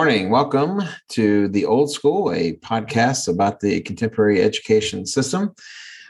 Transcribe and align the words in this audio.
morning. 0.00 0.30
Welcome 0.30 0.80
to 1.10 1.48
The 1.48 1.66
Old 1.66 1.92
School, 1.92 2.32
a 2.32 2.54
podcast 2.54 3.28
about 3.28 3.60
the 3.60 3.82
contemporary 3.82 4.40
education 4.40 5.04
system. 5.04 5.54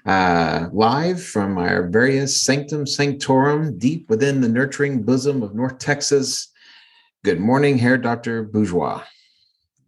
Uh, 0.06 0.68
live 0.72 1.20
from 1.20 1.58
our 1.58 1.88
various 1.88 2.40
sanctum 2.40 2.86
sanctorum 2.86 3.76
deep 3.78 4.08
within 4.08 4.42
the 4.42 4.48
nurturing 4.48 5.02
bosom 5.02 5.42
of 5.42 5.56
North 5.56 5.80
Texas. 5.80 6.52
Good 7.24 7.40
morning, 7.40 7.78
Herr 7.78 7.98
Dr. 7.98 8.44
Bourgeois. 8.44 9.02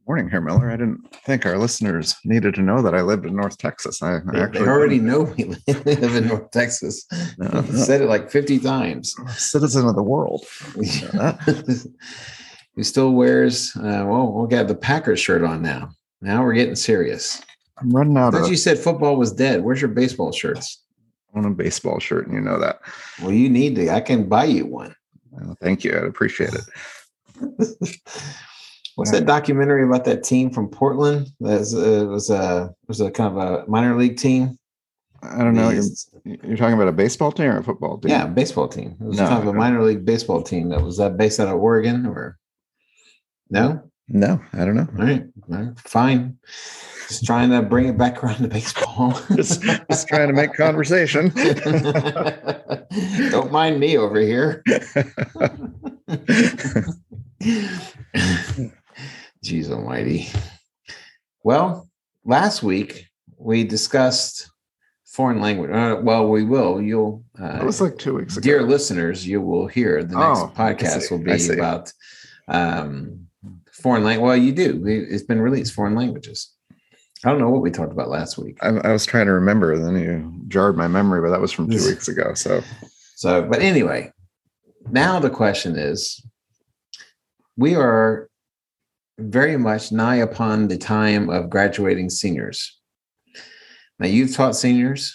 Morning, 0.09 0.29
Herr 0.29 0.41
Miller. 0.41 0.69
I 0.69 0.77
didn't 0.79 1.15
think 1.25 1.47
our 1.47 1.57
listeners 1.57 2.17
needed 2.25 2.57
to 2.57 2.63
know 2.63 2.83
that 2.83 2.97
I 2.97 3.03
lived 3.03 3.25
in 3.25 3.37
North 3.37 3.57
Texas. 3.57 4.03
I, 4.03 4.15
I 4.15 4.17
actually 4.17 4.65
they 4.65 4.69
already 4.69 4.99
know 4.99 5.21
we 5.21 5.45
live 5.69 6.17
in 6.17 6.27
North 6.27 6.51
Texas. 6.51 7.07
No, 7.39 7.47
no. 7.47 7.63
said 7.63 8.01
it 8.01 8.09
like 8.09 8.33
50 8.33 8.59
times. 8.59 9.15
Citizen 9.37 9.87
of 9.87 9.95
the 9.95 10.03
world. 10.03 10.45
he 12.77 12.83
still 12.83 13.13
wears, 13.13 13.77
uh, 13.77 14.05
well, 14.07 14.33
we'll 14.33 14.47
get 14.47 14.69
the 14.69 14.75
Packers 14.75 15.21
shirt 15.21 15.43
on 15.43 15.63
now. 15.63 15.91
Now 16.21 16.43
we're 16.43 16.55
getting 16.55 16.77
serious. 16.77 17.43
I'm 17.79 17.91
running 17.91 18.17
out 18.17 18.35
of. 18.35 18.49
you 18.49 18.57
said 18.57 18.79
football 18.79 19.17
was 19.17 19.33
dead. 19.33 19.63
Where's 19.63 19.81
your 19.81 19.91
baseball 19.91 20.33
shirts? 20.33 20.83
I 21.35 21.39
want 21.39 21.53
a 21.53 21.55
baseball 21.55 21.99
shirt, 21.99 22.27
and 22.27 22.35
you 22.35 22.41
know 22.41 22.59
that. 22.61 22.81
Well, 23.21 23.33
you 23.33 23.49
need 23.49 23.75
to. 23.77 23.91
I 23.91 24.01
can 24.01 24.29
buy 24.29 24.45
you 24.45 24.67
one. 24.67 24.95
Well, 25.31 25.57
thank 25.61 25.83
you. 25.83 25.97
I'd 25.97 26.05
appreciate 26.05 26.53
it. 26.55 26.63
What's 28.95 29.11
that 29.11 29.25
documentary 29.25 29.85
about 29.85 30.05
that 30.05 30.23
team 30.23 30.51
from 30.51 30.69
Portland? 30.69 31.29
That 31.41 31.61
was, 31.61 31.75
uh, 31.75 32.07
was 32.09 32.31
a 32.31 32.75
was 32.89 33.01
a 33.01 33.11
kind 33.11 33.37
of 33.37 33.43
a 33.43 33.67
minor 33.67 33.97
league 33.97 34.19
team. 34.19 34.59
I 35.23 35.39
don't 35.39 35.55
know. 35.55 35.71
You're, 35.71 35.85
you're, 36.25 36.57
talking 36.57 36.75
about 36.75 36.89
a 36.89 36.93
baseball 36.93 37.33
team 37.33 37.47
or 37.47 37.59
a 37.59 37.65
football 37.65 37.99
team? 37.99 38.11
Yeah, 38.11 38.27
baseball 38.27 38.69
team. 38.69 38.97
It 39.01 39.07
was 39.07 39.19
no, 39.19 39.29
kind 39.29 39.41
of 39.41 39.49
a 39.49 39.53
minor 39.53 39.83
league 39.83 40.05
baseball 40.05 40.43
team. 40.43 40.69
That 40.69 40.83
was 40.83 40.99
that 40.99 41.17
based 41.17 41.41
out 41.41 41.49
of 41.49 41.55
Oregon 41.55 42.07
or 42.07 42.39
no? 43.53 43.83
No, 44.09 44.41
I 44.53 44.65
don't 44.65 44.75
know. 44.75 44.89
All 44.99 45.05
right, 45.05 45.25
All 45.51 45.59
right. 45.59 45.79
fine. 45.79 46.39
Just 47.09 47.25
trying 47.25 47.51
to 47.51 47.63
bring 47.63 47.87
it 47.87 47.97
back 47.99 48.23
around 48.23 48.43
to 48.43 48.49
baseball. 48.49 49.13
just, 49.37 49.63
just 49.63 50.09
trying 50.09 50.29
to 50.29 50.35
make 50.35 50.55
conversation. 50.55 51.29
don't 53.31 53.53
mind 53.53 53.79
me 53.79 53.97
over 53.99 54.19
here. 54.21 54.63
Jeez 59.45 59.71
Almighty. 59.71 60.29
Well, 61.45 61.89
last 62.25 62.63
week 62.63 63.09
we 63.37 63.65
discussed 63.65 64.51
foreign 65.05 65.41
language. 65.41 65.71
Uh, 65.71 66.01
well, 66.03 66.29
we 66.29 66.45
will. 66.45 66.81
You'll. 66.81 67.25
Uh, 67.41 67.59
it 67.61 67.65
was 67.65 67.81
like 67.81 67.99
two 67.99 68.15
weeks 68.15 68.37
ago. 68.37 68.43
Dear 68.43 68.63
listeners, 68.63 69.27
you 69.27 69.41
will 69.41 69.67
hear 69.67 70.03
the 70.03 70.17
next 70.17 70.41
oh, 70.41 70.53
podcast 70.55 71.11
will 71.11 71.19
be 71.19 71.53
about 71.53 71.93
um, 72.49 73.22
foreign 73.83 74.05
language. 74.05 74.27
Well, 74.27 74.37
you 74.37 74.53
do. 74.53 74.83
It's 74.87 75.25
been 75.25 75.41
released. 75.41 75.75
Foreign 75.75 75.95
languages. 75.95 76.53
I 77.25 77.31
don't 77.31 77.41
know 77.41 77.51
what 77.51 77.63
we 77.63 77.71
talked 77.71 77.93
about 77.93 78.09
last 78.09 78.37
week. 78.37 78.59
I, 78.63 78.69
I 78.69 78.93
was 78.93 79.07
trying 79.07 79.27
to 79.27 79.33
remember, 79.33 79.79
then 79.79 79.97
you 79.97 80.33
jarred 80.49 80.77
my 80.77 80.89
memory, 80.89 81.21
but 81.21 81.31
that 81.31 81.41
was 81.41 81.53
from 81.53 81.71
two 81.71 81.85
weeks 81.87 82.09
ago. 82.09 82.35
So, 82.35 82.63
so, 83.15 83.43
but 83.43 83.61
anyway, 83.61 84.13
now 84.91 85.21
the 85.21 85.31
question 85.31 85.77
is, 85.77 86.25
we 87.57 87.77
are 87.77 88.29
very 89.19 89.57
much 89.57 89.93
nigh 89.93 90.17
upon 90.17 90.69
the 90.69 90.79
time 90.79 91.31
of 91.31 91.51
graduating 91.51 92.11
seniors. 92.11 92.81
Now, 93.99 94.09
you've 94.09 94.35
taught 94.35 94.57
seniors. 94.57 95.15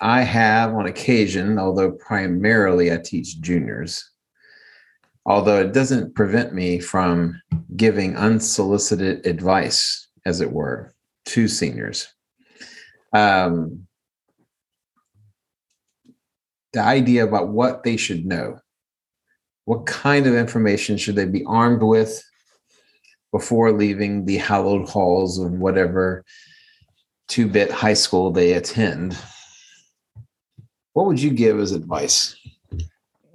I 0.00 0.22
have 0.22 0.74
on 0.74 0.86
occasion, 0.86 1.58
although 1.58 1.92
primarily 1.92 2.92
I 2.92 2.96
teach 2.96 3.40
juniors, 3.40 4.04
although 5.26 5.60
it 5.60 5.74
doesn't 5.74 6.14
prevent 6.14 6.54
me 6.54 6.78
from 6.80 7.40
giving 7.76 8.16
unsolicited 8.16 9.26
advice, 9.26 10.08
as 10.24 10.40
it 10.40 10.50
were, 10.50 10.94
to 11.26 11.48
seniors. 11.48 12.08
Um, 13.12 13.86
the 16.72 16.80
idea 16.80 17.24
about 17.24 17.48
what 17.48 17.82
they 17.82 17.96
should 17.96 18.24
know. 18.24 18.58
What 19.66 19.84
kind 19.84 20.26
of 20.26 20.34
information 20.34 20.96
should 20.96 21.16
they 21.16 21.26
be 21.26 21.44
armed 21.44 21.82
with? 21.82 22.22
before 23.36 23.70
leaving 23.70 24.24
the 24.24 24.38
hallowed 24.38 24.88
halls 24.88 25.38
of 25.38 25.52
whatever 25.52 26.24
two 27.28 27.46
bit 27.46 27.70
high 27.70 27.92
school 27.92 28.30
they 28.30 28.54
attend. 28.54 29.14
What 30.94 31.04
would 31.06 31.20
you 31.20 31.30
give 31.30 31.58
as 31.58 31.72
advice? 31.72 32.34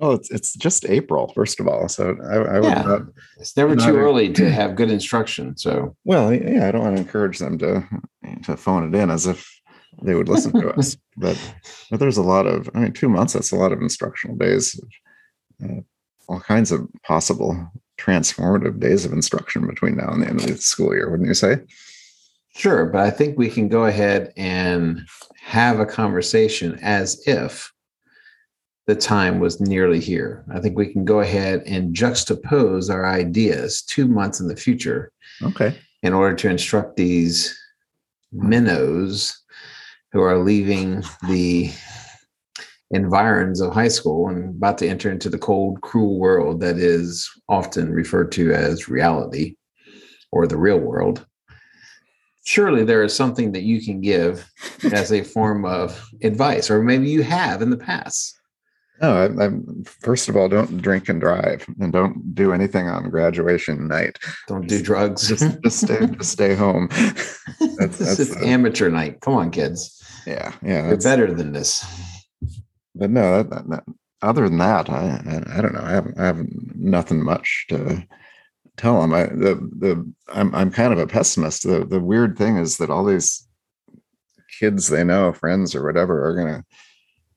Well, 0.02 0.14
it's, 0.14 0.32
it's 0.32 0.56
just 0.56 0.84
April, 0.90 1.32
first 1.36 1.60
of 1.60 1.68
all. 1.68 1.88
So 1.88 2.18
I, 2.28 2.56
I 2.56 2.60
would 2.60 2.70
yeah. 2.70 2.82
not, 2.82 3.02
it's 3.38 3.56
never 3.56 3.76
too 3.76 3.96
early 3.96 4.34
to 4.34 4.50
have 4.52 4.76
good 4.76 4.90
instruction. 4.90 5.56
So, 5.56 5.96
well, 6.06 6.34
yeah, 6.34 6.68
I 6.68 6.72
don't 6.72 6.82
want 6.82 6.96
to 6.96 7.04
encourage 7.04 7.38
them 7.38 7.60
to, 7.60 7.88
to 8.46 8.58
phone 8.58 8.92
it 8.92 8.98
in 8.98 9.12
as 9.12 9.28
if 9.28 9.48
they 10.02 10.16
would 10.16 10.28
listen 10.28 10.60
to 10.60 10.72
us, 10.72 10.98
but, 11.18 11.40
but 11.92 12.00
there's 12.00 12.18
a 12.18 12.24
lot 12.24 12.48
of, 12.48 12.68
I 12.74 12.80
mean, 12.80 12.94
two 12.94 13.10
months, 13.10 13.34
that's 13.34 13.52
a 13.52 13.56
lot 13.56 13.72
of 13.72 13.80
instructional 13.80 14.36
days, 14.38 14.80
uh, 15.64 15.82
all 16.28 16.40
kinds 16.40 16.72
of 16.72 16.88
possible 17.04 17.72
transformative 18.00 18.80
days 18.80 19.06
of 19.06 19.14
instruction 19.14 19.68
between 19.68 19.98
now 19.98 20.10
and 20.10 20.24
the 20.24 20.28
end 20.28 20.40
of 20.40 20.48
the 20.48 20.58
school 20.58 20.96
year, 20.96 21.12
wouldn't 21.12 21.28
you 21.28 21.36
say? 21.36 21.58
Sure, 22.56 22.88
but 22.88 23.02
I 23.02 23.12
think 23.12 23.38
we 23.38 23.50
can 23.50 23.68
go 23.68 23.86
ahead 23.86 24.34
and 24.36 25.02
have 25.40 25.80
a 25.80 25.86
conversation 25.86 26.80
as 26.82 27.22
if 27.28 27.72
the 28.91 29.00
time 29.00 29.40
was 29.40 29.62
nearly 29.62 30.02
here. 30.02 30.44
I 30.53 30.59
think 30.59 30.78
we 30.78 30.91
can 30.91 31.06
go 31.06 31.22
ahead 31.22 31.63
and 31.66 31.96
juxtapose 31.96 32.90
our 32.90 33.06
ideas 33.06 33.84
two 33.84 34.06
months 34.06 34.41
in 34.41 34.50
the 34.50 34.56
future. 34.57 35.13
Okay. 35.41 35.79
In 36.03 36.12
order 36.12 36.35
to 36.35 36.50
instruct 36.50 36.97
these 36.97 37.57
minnows 38.34 39.40
who 40.12 40.22
are 40.22 40.40
leaving 40.40 41.03
the 41.29 41.72
environs 42.90 43.62
of 43.62 43.74
high 43.74 43.88
school 43.88 44.28
and 44.28 44.57
about 44.57 44.78
to 44.79 44.90
enter 44.90 45.09
into 45.09 45.29
the 45.29 45.40
cold, 45.40 45.79
cruel 45.79 46.19
world 46.19 46.59
that 46.59 46.75
is 46.75 47.31
often 47.47 47.94
referred 47.94 48.29
to 48.34 48.52
as 48.52 48.90
reality 48.90 49.56
or 50.34 50.47
the 50.47 50.58
real 50.58 50.79
world. 50.79 51.25
Surely 52.44 52.84
there 52.84 53.03
is 53.03 53.16
something 53.16 53.53
that 53.53 53.63
you 53.63 53.81
can 53.81 54.02
give 54.02 54.52
as 54.91 55.13
a 55.13 55.23
form 55.23 55.63
of 55.63 56.03
advice, 56.23 56.69
or 56.69 56.84
maybe 56.84 57.09
you 57.09 57.23
have 57.23 57.62
in 57.62 57.69
the 57.69 57.78
past. 57.78 58.41
No, 59.02 59.14
I, 59.18 59.46
I, 59.46 59.50
first 59.86 60.30
of 60.30 60.36
all, 60.36 60.48
don't 60.48 60.82
drink 60.82 61.10
and 61.10 61.20
drive, 61.20 61.66
and 61.80 61.92
don't 61.92 62.36
do 62.36 62.54
anything 62.54 62.88
on 62.88 63.10
graduation 63.10 63.88
night. 63.88 64.20
Don't 64.48 64.68
do 64.68 64.82
drugs. 64.82 65.28
Just, 65.28 65.62
just 65.62 65.82
stay, 65.82 66.06
just 66.06 66.32
stay 66.32 66.54
home. 66.64 66.88
That's, 67.78 67.98
that's 67.98 68.20
it's 68.20 68.42
amateur 68.44 68.90
night. 68.90 69.22
Come 69.22 69.34
on, 69.34 69.50
kids. 69.50 69.98
Yeah, 70.28 70.54
yeah. 70.62 70.88
You're 70.88 70.98
better 70.98 71.34
than 71.34 71.52
this 71.52 71.84
but 72.96 73.10
no, 73.10 73.44
that, 73.44 73.70
that, 73.70 73.84
other 74.22 74.48
than 74.48 74.58
that, 74.60 74.90
I, 74.90 75.22
I, 75.26 75.58
I 75.58 75.62
don't 75.62 75.74
know. 75.74 75.82
I 75.82 75.92
have 75.92 76.08
I 76.18 76.26
have 76.26 76.46
nothing 76.76 77.24
much 77.24 77.66
to 77.70 78.06
tell 78.78 79.02
them. 79.02 79.14
I 79.14 79.24
the 79.24 79.56
the 79.80 80.14
I'm 80.28 80.54
I'm 80.54 80.72
kind 80.72 80.94
of 80.94 81.00
a 81.00 81.08
pessimist. 81.08 81.64
The 81.64 81.86
the 81.86 82.00
weird 82.00 82.38
thing 82.38 82.58
is 82.58 82.78
that 82.78 82.90
all 82.90 83.06
these 83.06 83.48
kids 84.60 84.88
they 84.88 85.04
know, 85.04 85.34
friends 85.34 85.74
or 85.74 85.84
whatever, 85.84 86.26
are 86.28 86.36
gonna 86.36 86.64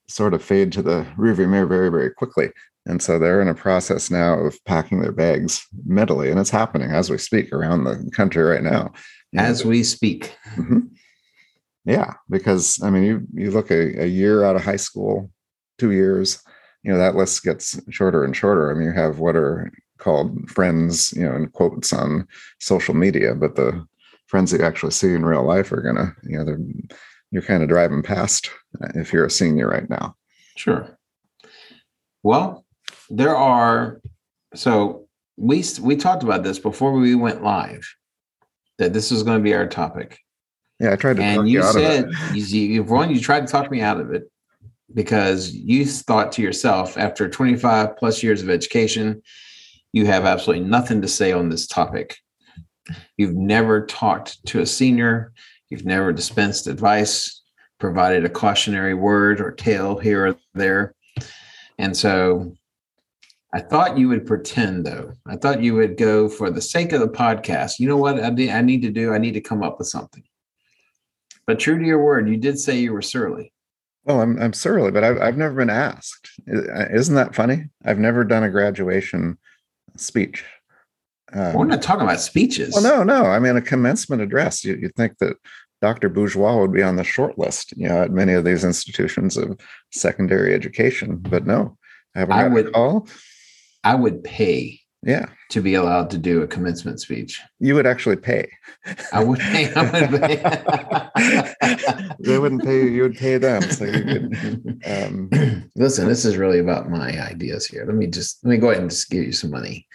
sort 0.08 0.34
of 0.34 0.42
fade 0.42 0.72
to 0.72 0.82
the 0.82 1.06
rearview 1.18 1.48
mirror 1.48 1.66
very 1.66 1.90
very 1.90 2.10
quickly. 2.10 2.50
And 2.86 3.02
so 3.02 3.18
they're 3.18 3.40
in 3.40 3.48
a 3.48 3.54
process 3.54 4.10
now 4.10 4.34
of 4.38 4.62
packing 4.66 5.00
their 5.00 5.12
bags 5.12 5.66
mentally, 5.86 6.30
and 6.30 6.38
it's 6.38 6.50
happening 6.50 6.90
as 6.90 7.08
we 7.10 7.16
speak 7.16 7.52
around 7.52 7.84
the 7.84 8.10
country 8.14 8.42
right 8.42 8.62
now. 8.62 8.92
As 9.36 9.64
we 9.64 9.82
speak. 9.82 10.36
Mm-hmm. 10.54 10.80
Yeah, 11.86 12.14
because 12.30 12.80
I 12.82 12.90
mean, 12.90 13.02
you 13.04 13.26
you 13.32 13.50
look 13.50 13.70
a, 13.70 14.04
a 14.04 14.06
year 14.06 14.44
out 14.44 14.56
of 14.56 14.64
high 14.64 14.76
school, 14.76 15.30
two 15.78 15.92
years, 15.92 16.42
you 16.82 16.92
know, 16.92 16.98
that 16.98 17.16
list 17.16 17.42
gets 17.42 17.80
shorter 17.90 18.24
and 18.24 18.36
shorter. 18.36 18.70
I 18.70 18.74
mean, 18.74 18.88
you 18.88 18.92
have 18.92 19.18
what 19.18 19.36
are 19.36 19.70
called 19.98 20.50
friends, 20.50 21.12
you 21.12 21.24
know, 21.24 21.34
in 21.34 21.48
quotes 21.48 21.92
on 21.92 22.26
social 22.60 22.94
media, 22.94 23.34
but 23.34 23.56
the 23.56 23.84
friends 24.26 24.50
that 24.50 24.60
you 24.60 24.66
actually 24.66 24.92
see 24.92 25.14
in 25.14 25.24
real 25.24 25.44
life 25.44 25.72
are 25.72 25.82
gonna, 25.82 26.14
you 26.22 26.38
know, 26.38 26.44
they're 26.44 26.58
you're 27.34 27.42
kind 27.42 27.64
of 27.64 27.68
driving 27.68 28.00
past 28.00 28.48
uh, 28.80 28.88
if 28.94 29.12
you're 29.12 29.24
a 29.24 29.30
senior 29.30 29.68
right 29.68 29.90
now. 29.90 30.14
Sure. 30.56 30.96
Well, 32.22 32.64
there 33.10 33.36
are 33.36 34.00
so 34.54 35.08
we 35.36 35.64
we 35.82 35.96
talked 35.96 36.22
about 36.22 36.44
this 36.44 36.60
before 36.60 36.92
we 36.92 37.16
went 37.16 37.42
live 37.42 37.84
that 38.78 38.92
this 38.92 39.10
was 39.10 39.24
going 39.24 39.38
to 39.38 39.42
be 39.42 39.52
our 39.52 39.66
topic. 39.66 40.20
Yeah, 40.78 40.92
I 40.92 40.96
tried 40.96 41.16
to. 41.16 41.22
And 41.22 41.48
you, 41.48 41.58
you 41.58 41.72
said 41.72 42.10
you, 42.32 42.44
you, 42.44 42.82
one, 42.84 43.10
you 43.10 43.20
tried 43.20 43.46
to 43.46 43.52
talk 43.52 43.68
me 43.68 43.80
out 43.80 44.00
of 44.00 44.12
it, 44.14 44.30
because 44.94 45.52
you 45.52 45.84
thought 45.84 46.30
to 46.32 46.42
yourself 46.42 46.96
after 46.96 47.28
25 47.28 47.96
plus 47.96 48.22
years 48.22 48.42
of 48.42 48.48
education 48.48 49.20
you 49.92 50.06
have 50.06 50.24
absolutely 50.24 50.64
nothing 50.64 51.02
to 51.02 51.08
say 51.08 51.32
on 51.32 51.48
this 51.48 51.66
topic 51.66 52.16
you've 53.16 53.34
never 53.34 53.84
talked 53.86 54.44
to 54.46 54.60
a 54.60 54.66
senior 54.66 55.32
you've 55.74 55.84
never 55.84 56.12
dispensed 56.12 56.68
advice 56.68 57.42
provided 57.80 58.24
a 58.24 58.30
cautionary 58.30 58.94
word 58.94 59.40
or 59.40 59.50
tale 59.50 59.98
here 59.98 60.28
or 60.28 60.36
there 60.54 60.94
and 61.78 61.96
so 61.96 62.54
I 63.52 63.60
thought 63.60 63.98
you 63.98 64.08
would 64.08 64.26
pretend 64.26 64.84
though. 64.84 65.12
I 65.26 65.36
thought 65.36 65.62
you 65.62 65.74
would 65.74 65.96
go 65.96 66.28
for 66.28 66.50
the 66.50 66.60
sake 66.60 66.92
of 66.92 67.00
the 67.00 67.08
podcast. 67.08 67.78
You 67.78 67.88
know 67.88 67.96
what 67.96 68.18
I, 68.18 68.26
I 68.26 68.62
need 68.62 68.82
to 68.82 68.90
do? 68.90 69.12
I 69.12 69.18
need 69.18 69.34
to 69.34 69.40
come 69.40 69.62
up 69.62 69.78
with 69.78 69.86
something. 69.86 70.24
But 71.46 71.60
true 71.60 71.78
to 71.78 71.84
your 71.84 72.02
word, 72.02 72.28
you 72.28 72.36
did 72.36 72.58
say 72.58 72.78
you 72.78 72.92
were 72.92 73.02
surly. 73.02 73.52
Well, 74.04 74.20
I'm 74.20 74.40
I'm 74.40 74.52
surly, 74.52 74.90
but 74.90 75.04
I've 75.04 75.20
I've 75.20 75.36
never 75.36 75.54
been 75.54 75.70
asked. 75.70 76.30
Isn't 76.46 77.14
that 77.14 77.34
funny? 77.34 77.68
I've 77.84 77.98
never 77.98 78.24
done 78.24 78.42
a 78.42 78.50
graduation 78.50 79.38
speech. 79.96 80.44
Um, 81.32 81.54
we're 81.54 81.64
not 81.64 81.82
talking 81.82 82.02
about 82.02 82.20
speeches. 82.20 82.74
Well, 82.74 82.82
no, 82.82 83.02
no. 83.02 83.26
I 83.26 83.38
mean, 83.38 83.56
a 83.56 83.62
commencement 83.62 84.20
address. 84.20 84.64
You 84.64 84.74
you 84.74 84.90
think 84.96 85.18
that 85.18 85.36
Dr. 85.84 86.08
Bourgeois 86.08 86.56
would 86.56 86.72
be 86.72 86.82
on 86.82 86.96
the 86.96 87.04
short 87.04 87.38
list, 87.38 87.76
you 87.76 87.86
know, 87.86 88.04
at 88.04 88.10
many 88.10 88.32
of 88.32 88.46
these 88.46 88.64
institutions 88.64 89.36
of 89.36 89.60
secondary 89.92 90.54
education, 90.54 91.18
but 91.18 91.46
no, 91.46 91.76
I 92.16 92.20
haven't 92.20 92.38
I 92.38 92.48
would, 92.48 92.72
call. 92.72 93.06
I 93.84 93.94
would 93.94 94.24
pay 94.24 94.80
yeah 95.02 95.26
to 95.50 95.60
be 95.60 95.74
allowed 95.74 96.08
to 96.08 96.16
do 96.16 96.40
a 96.40 96.46
commencement 96.46 96.98
speech 96.98 97.42
you 97.60 97.74
would 97.74 97.86
actually 97.86 98.16
pay 98.16 98.50
i 99.12 99.22
would 99.22 99.38
pay, 99.38 99.70
I 99.74 99.82
would 100.06 100.22
pay. 100.22 100.36
they 102.20 102.38
wouldn't 102.38 102.64
pay 102.64 102.78
you 102.78 102.88
you 102.88 103.02
would 103.02 103.18
pay 103.18 103.36
them 103.36 103.60
so 103.60 103.84
you 103.84 104.02
could 104.02 104.82
um, 104.86 105.28
listen 105.76 106.08
this 106.08 106.24
is 106.24 106.38
really 106.38 106.60
about 106.60 106.88
my 106.88 107.10
ideas 107.20 107.66
here 107.66 107.84
let 107.84 107.94
me 107.94 108.06
just 108.06 108.42
let 108.42 108.52
me 108.52 108.56
go 108.56 108.70
ahead 108.70 108.80
and 108.80 108.90
just 108.90 109.10
give 109.10 109.22
you 109.22 109.32
some 109.32 109.50
money 109.50 109.86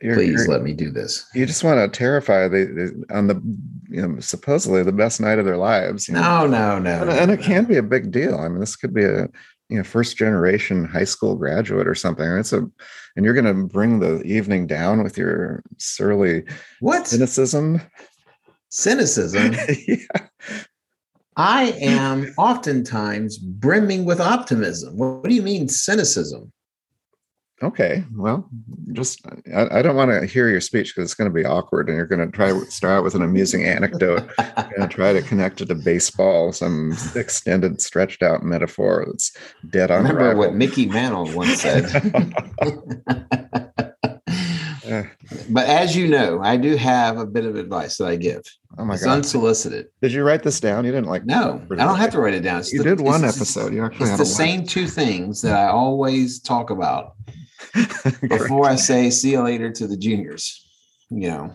you're, 0.00 0.14
please 0.14 0.32
you're, 0.32 0.48
let 0.48 0.62
me 0.62 0.72
do 0.72 0.90
this. 0.90 1.26
You 1.34 1.46
just 1.46 1.64
want 1.64 1.80
to 1.80 1.98
terrify 1.98 2.48
the, 2.48 3.04
on 3.10 3.26
the 3.26 3.40
you 3.88 4.06
know 4.06 4.20
supposedly 4.20 4.82
the 4.82 4.92
best 4.92 5.20
night 5.20 5.38
of 5.38 5.44
their 5.44 5.56
lives 5.56 6.08
no 6.08 6.46
know? 6.46 6.78
no 6.78 6.78
no 6.78 7.02
and, 7.02 7.10
and 7.10 7.30
it 7.30 7.40
can 7.40 7.64
be 7.64 7.76
a 7.76 7.82
big 7.82 8.10
deal. 8.10 8.38
I 8.38 8.48
mean 8.48 8.60
this 8.60 8.76
could 8.76 8.94
be 8.94 9.04
a 9.04 9.28
you 9.68 9.78
know 9.78 9.84
first 9.84 10.16
generation 10.16 10.84
high 10.84 11.04
school 11.04 11.34
graduate 11.34 11.88
or 11.88 11.94
something 11.94 12.26
it's 12.26 12.52
a 12.52 12.68
and 13.16 13.24
you're 13.24 13.34
going 13.34 13.44
to 13.44 13.66
bring 13.66 14.00
the 14.00 14.22
evening 14.22 14.66
down 14.66 15.02
with 15.02 15.18
your 15.18 15.62
surly 15.78 16.44
what? 16.80 17.06
cynicism. 17.06 17.80
Cynicism? 18.70 19.54
Yeah. 19.86 19.96
i 21.36 21.72
am 21.80 22.34
oftentimes 22.36 23.38
brimming 23.38 24.04
with 24.04 24.20
optimism. 24.20 24.98
What 24.98 25.24
do 25.24 25.34
you 25.34 25.40
mean 25.40 25.66
cynicism 25.66 26.52
okay 27.62 28.04
well 28.14 28.48
just 28.92 29.24
i, 29.54 29.78
I 29.78 29.82
don't 29.82 29.96
want 29.96 30.10
to 30.10 30.26
hear 30.26 30.48
your 30.48 30.60
speech 30.60 30.94
because 30.94 31.04
it's 31.04 31.14
going 31.14 31.30
to 31.30 31.34
be 31.34 31.44
awkward 31.44 31.88
and 31.88 31.96
you're 31.96 32.06
going 32.06 32.24
to 32.24 32.30
try 32.34 32.48
to 32.48 32.70
start 32.70 32.98
out 32.98 33.04
with 33.04 33.14
an 33.14 33.22
amusing 33.22 33.64
anecdote. 33.64 34.28
And 34.78 34.90
try 34.90 35.12
to 35.12 35.20
connect 35.22 35.60
it 35.60 35.66
to 35.66 35.74
baseball 35.74 36.52
some 36.52 36.96
extended 37.14 37.82
stretched 37.82 38.22
out 38.22 38.42
metaphor 38.42 39.04
that's 39.06 39.36
dead 39.68 39.90
on 39.90 39.98
remember 39.98 40.26
arrival. 40.28 40.40
what 40.40 40.54
mickey 40.54 40.86
mantle 40.86 41.30
once 41.34 41.60
said. 41.60 41.84
But 45.48 45.66
as 45.66 45.96
you 45.96 46.08
know 46.08 46.40
i 46.42 46.56
do 46.56 46.76
have 46.76 47.18
a 47.18 47.26
bit 47.26 47.44
of 47.44 47.56
advice 47.56 47.98
that 47.98 48.06
i 48.06 48.16
give. 48.16 48.42
Oh 48.78 48.84
my 48.84 48.94
it's 48.94 49.04
god. 49.04 49.18
unsolicited. 49.18 49.88
Did 50.00 50.12
you 50.12 50.22
write 50.22 50.42
this 50.42 50.60
down? 50.60 50.84
You 50.84 50.92
didn't 50.92 51.08
like 51.08 51.24
no 51.24 51.60
i 51.70 51.76
don't 51.76 51.98
have 51.98 52.10
to 52.12 52.20
write 52.20 52.34
it 52.34 52.40
down. 52.40 52.60
It's 52.60 52.72
you 52.72 52.78
the, 52.78 52.84
did 52.84 53.00
one 53.00 53.24
episode. 53.24 53.74
You 53.74 53.84
actually 53.84 54.08
it's 54.08 54.18
the 54.18 54.26
same 54.26 54.64
two 54.66 54.86
things 54.86 55.42
that 55.42 55.54
i 55.54 55.68
always 55.68 56.40
talk 56.40 56.70
about 56.70 57.14
before 58.28 58.68
I 58.68 58.76
say 58.76 59.10
see 59.10 59.32
you 59.32 59.42
later 59.42 59.70
to 59.70 59.86
the 59.86 59.96
juniors. 59.96 60.66
You 61.10 61.28
know, 61.28 61.54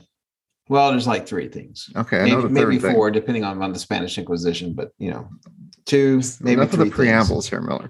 well, 0.70 0.92
there's 0.92 1.08
like 1.08 1.28
three 1.28 1.48
things. 1.48 1.90
Okay, 1.96 2.24
maybe, 2.24 2.50
maybe 2.50 2.80
four, 2.80 3.08
thing. 3.08 3.14
depending 3.14 3.44
on, 3.44 3.62
on 3.62 3.74
the 3.74 3.80
Spanish 3.80 4.18
Inquisition, 4.18 4.74
but 4.74 4.92
you 4.98 5.12
know, 5.12 5.30
two, 5.86 6.22
maybe 6.42 6.62
Enough 6.62 6.72
three. 6.72 6.90
the 6.90 6.96
preambles 6.96 7.50
here, 7.50 7.62
Miller. 7.62 7.90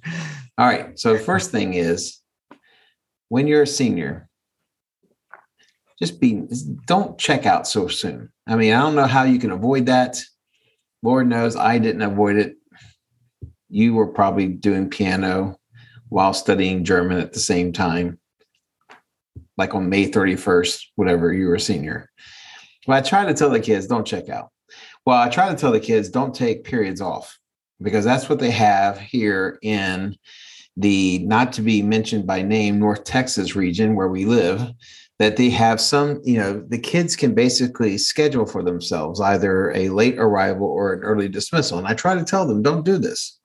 All 0.58 0.66
right. 0.66 0.98
So 0.98 1.14
the 1.14 1.20
first 1.20 1.52
thing 1.52 1.74
is 1.74 2.22
when 3.30 3.48
you're 3.48 3.64
a 3.64 3.68
senior, 3.68 4.30
just 6.00 6.22
be 6.22 6.44
don't 6.86 7.18
check 7.18 7.46
out 7.46 7.68
so 7.68 7.88
soon. 7.88 8.32
I 8.48 8.56
mean, 8.56 8.74
I 8.74 8.82
don't 8.82 8.96
know 8.96 9.08
how 9.08 9.24
you 9.24 9.40
can 9.40 9.52
avoid 9.52 9.88
that. 9.88 10.18
Lord 11.04 11.28
knows 11.28 11.56
I 11.56 11.80
didn't 11.80 12.02
avoid 12.02 12.38
it. 12.38 12.56
You 13.70 13.96
were 13.96 14.08
probably 14.08 14.48
doing 14.48 14.90
piano 14.90 15.58
while 16.10 16.34
studying 16.34 16.84
German 16.84 17.20
at 17.20 17.34
the 17.34 17.40
same 17.40 17.74
time, 17.74 18.20
like 19.58 19.74
on 19.74 19.90
May 19.90 20.10
31st, 20.10 20.82
whatever 20.96 21.34
you 21.34 21.48
were 21.48 21.56
a 21.56 21.60
senior. 21.60 22.10
Well, 22.88 22.98
I 22.98 23.02
try 23.02 23.26
to 23.26 23.34
tell 23.34 23.50
the 23.50 23.60
kids 23.60 23.88
don't 23.88 24.08
check 24.08 24.30
out. 24.30 24.50
Well, 25.06 25.18
I 25.18 25.30
try 25.30 25.50
to 25.50 25.56
tell 25.56 25.72
the 25.72 25.80
kids 25.80 26.10
don't 26.10 26.34
take 26.34 26.64
periods 26.64 27.02
off 27.02 27.38
because 27.82 28.06
that's 28.06 28.30
what 28.30 28.40
they 28.40 28.52
have 28.52 29.00
here 29.00 29.60
in 29.62 30.16
the 30.76 31.20
not 31.20 31.54
to 31.54 31.62
be 31.62 31.82
mentioned 31.82 32.28
by 32.28 32.42
name 32.42 32.80
North 32.80 33.04
Texas 33.04 33.56
region 33.56 33.96
where 33.96 34.10
we 34.10 34.26
live 34.26 34.72
that 35.20 35.36
they 35.36 35.50
have 35.50 35.82
some, 35.82 36.22
you 36.24 36.38
know, 36.38 36.64
the 36.68 36.78
kids 36.78 37.16
can 37.16 37.34
basically 37.34 37.98
schedule 37.98 38.46
for 38.46 38.62
themselves 38.62 39.20
either 39.20 39.72
a 39.72 39.90
late 39.90 40.18
arrival 40.20 40.68
or 40.68 40.94
an 40.94 41.02
early 41.02 41.28
dismissal. 41.28 41.80
And 41.80 41.88
I 41.88 41.96
try 41.96 42.14
to 42.14 42.24
tell 42.24 42.48
them, 42.48 42.62
don't 42.62 42.86
do 42.86 42.98
this. 42.98 43.40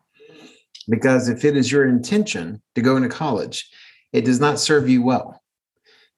Because 0.89 1.29
if 1.29 1.45
it 1.45 1.57
is 1.57 1.71
your 1.71 1.89
intention 1.89 2.63
to 2.75 2.83
go 2.83 2.97
into 2.97 3.09
college, 3.09 3.69
it 4.13 4.25
does 4.25 4.41
not 4.41 4.59
serve 4.59 4.89
you 4.89 5.03
well. 5.03 5.43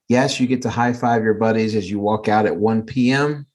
Yes, 0.08 0.38
you 0.38 0.46
get 0.46 0.62
to 0.62 0.70
high 0.70 0.93
five 0.93 1.22
your 1.22 1.34
buddies 1.34 1.75
as 1.75 1.90
you 1.90 1.99
walk 1.99 2.28
out 2.28 2.46
at 2.46 2.56
1 2.56 2.82
p.m. 2.84 3.46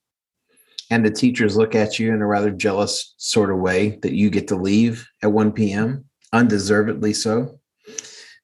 And 0.89 1.05
the 1.05 1.11
teachers 1.11 1.55
look 1.55 1.75
at 1.75 1.99
you 1.99 2.13
in 2.13 2.21
a 2.21 2.27
rather 2.27 2.49
jealous 2.49 3.13
sort 3.17 3.51
of 3.51 3.59
way 3.59 3.99
that 4.01 4.13
you 4.13 4.29
get 4.29 4.47
to 4.47 4.55
leave 4.55 5.07
at 5.21 5.31
1 5.31 5.51
p.m., 5.51 6.05
undeservedly 6.33 7.13
so. 7.13 7.59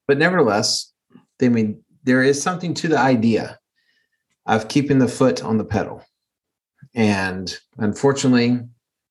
But 0.08 0.20
nevertheless, 0.20 0.92
I 1.42 1.50
mean, 1.50 1.84
there 2.04 2.22
is 2.22 2.42
something 2.42 2.74
to 2.76 2.88
the 2.88 3.00
idea 3.00 3.60
of 4.46 4.68
keeping 4.68 5.00
the 5.00 5.08
foot 5.08 5.44
on 5.44 5.58
the 5.58 5.66
pedal. 5.66 6.04
And 6.94 7.56
unfortunately, 7.78 8.62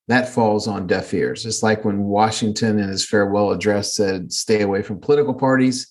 that 0.08 0.28
falls 0.28 0.68
on 0.68 0.86
deaf 0.86 1.14
ears. 1.14 1.46
It's 1.46 1.62
like 1.62 1.84
when 1.84 2.04
Washington 2.04 2.78
in 2.78 2.88
his 2.88 3.06
farewell 3.06 3.52
address 3.52 3.94
said, 3.94 4.32
stay 4.32 4.62
away 4.62 4.82
from 4.82 5.00
political 5.00 5.34
parties. 5.34 5.90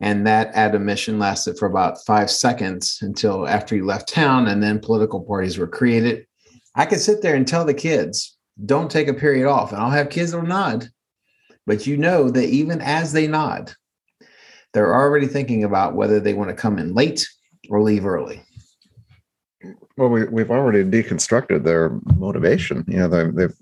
And 0.00 0.26
that 0.26 0.54
admonition 0.54 1.18
lasted 1.18 1.58
for 1.58 1.66
about 1.66 2.04
five 2.06 2.30
seconds 2.30 2.98
until 3.00 3.48
after 3.48 3.74
he 3.74 3.80
left 3.80 4.08
town, 4.08 4.46
and 4.48 4.62
then 4.62 4.78
political 4.78 5.22
parties 5.22 5.56
were 5.56 5.66
created. 5.66 6.26
I 6.74 6.84
could 6.84 7.00
sit 7.00 7.22
there 7.22 7.34
and 7.34 7.48
tell 7.48 7.64
the 7.64 7.72
kids, 7.72 8.36
don't 8.64 8.90
take 8.90 9.08
a 9.08 9.14
period 9.14 9.48
off, 9.48 9.72
and 9.72 9.80
I'll 9.80 9.90
have 9.90 10.10
kids 10.10 10.32
that'll 10.32 10.46
nod. 10.46 10.88
But 11.66 11.86
you 11.86 11.96
know 11.96 12.30
that 12.30 12.48
even 12.48 12.80
as 12.82 13.12
they 13.12 13.26
nod, 13.26 13.72
they're 14.72 14.94
already 14.94 15.26
thinking 15.26 15.64
about 15.64 15.94
whether 15.94 16.20
they 16.20 16.34
want 16.34 16.50
to 16.50 16.56
come 16.56 16.78
in 16.78 16.94
late 16.94 17.26
or 17.70 17.80
leave 17.80 18.04
early. 18.04 18.42
Well, 19.96 20.10
we, 20.10 20.24
we've 20.24 20.50
already 20.50 20.84
deconstructed 20.84 21.64
their 21.64 21.98
motivation. 22.16 22.84
You 22.86 22.98
know, 22.98 23.08
they, 23.08 23.30
they've 23.30 23.56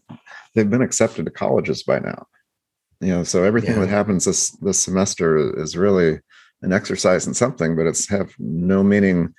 they've 0.55 0.71
been 0.71 0.83
accepted 0.83 1.27
to 1.27 1.31
colleges 1.31 1.83
by 1.83 2.01
now. 2.01 2.27
You 3.01 3.09
know, 3.09 3.25
so 3.25 3.45
everything 3.45 3.75
yeah. 3.75 3.81
that 3.81 3.89
happens 3.89 4.25
this 4.25 4.51
this 4.63 4.79
semester 4.79 5.59
is 5.61 5.77
really 5.77 6.21
an 6.63 6.73
exercise 6.73 7.27
in 7.27 7.35
something, 7.35 7.77
but 7.77 7.87
it's 7.87 8.09
have 8.09 8.33
no 8.39 8.83
meaning, 8.83 9.35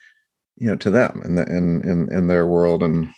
you 0.58 0.68
know, 0.68 0.76
to 0.78 0.90
them 0.90 1.22
in 1.26 1.36
the 1.36 1.44
in 1.44 1.82
in 1.82 2.14
in 2.14 2.28
their 2.28 2.46
world 2.46 2.84
and 2.84 3.10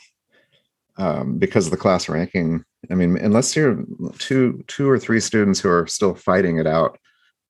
um, 0.98 1.38
because 1.38 1.68
of 1.68 1.72
the 1.72 1.78
class 1.78 2.10
ranking. 2.10 2.64
I 2.90 2.96
mean, 2.96 3.18
unless 3.18 3.56
you're 3.56 3.84
two 4.18 4.64
two 4.68 4.90
or 4.90 4.98
three 4.98 5.20
students 5.20 5.60
who 5.60 5.70
are 5.70 5.88
still 5.88 6.16
fighting 6.16 6.58
it 6.58 6.68
out 6.68 6.98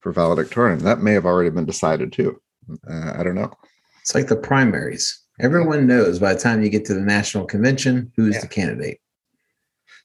for 0.02 0.12
valedictorian, 0.12 0.80
that 0.80 1.00
may 1.00 1.14
have 1.14 1.26
already 1.26 1.50
been 1.50 1.66
decided 1.66 2.12
too. 2.12 2.42
Uh, 2.90 3.14
I 3.16 3.24
don't 3.24 3.36
know. 3.36 3.54
It's 4.02 4.16
like 4.16 4.28
the 4.28 4.36
primaries. 4.36 5.22
Everyone 5.40 5.86
knows 5.86 6.20
by 6.20 6.34
the 6.34 6.40
time 6.40 6.64
you 6.64 6.70
get 6.70 6.86
to 6.86 6.94
the 6.94 7.02
national 7.02 7.46
convention 7.46 8.12
who's 8.16 8.36
yeah. 8.36 8.42
the 8.42 8.48
candidate. 8.48 9.00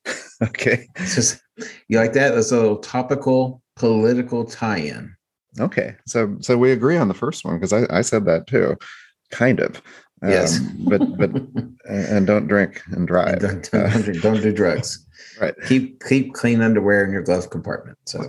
okay. 0.43 0.87
It's 0.97 1.15
just 1.15 1.41
you 1.89 1.99
like 1.99 2.12
that? 2.15 2.35
That's 2.35 2.53
a 2.53 2.57
little 2.57 2.79
topical 2.79 3.62
political 3.77 4.45
tie-in. 4.45 5.15
Okay. 5.61 5.97
So 6.07 6.37
so 6.41 6.57
we 6.59 6.73
agree 6.73 6.97
on 6.97 7.09
the 7.09 7.15
first 7.15 7.45
one 7.45 7.55
because 7.59 7.73
I, 7.73 7.87
I 7.91 8.03
said 8.03 8.25
that 8.27 8.47
too. 8.47 8.77
Kind 9.31 9.61
of. 9.61 9.81
Yes. 10.23 10.61
Um, 10.61 10.77
but 10.81 11.17
but 11.17 11.31
and 11.89 12.27
don't 12.27 12.47
drink 12.47 12.83
and 12.91 13.07
drive. 13.07 13.41
Don't, 13.41 13.71
don't, 13.71 13.85
uh, 13.85 13.99
don't, 13.99 14.23
don't 14.23 14.43
do 14.43 14.53
drugs. 14.53 15.07
Right. 15.41 15.55
Keep 15.67 16.05
keep 16.05 16.35
clean 16.35 16.61
underwear 16.61 17.05
in 17.05 17.12
your 17.12 17.23
glove 17.23 17.49
compartment. 17.49 17.97
So 18.05 18.21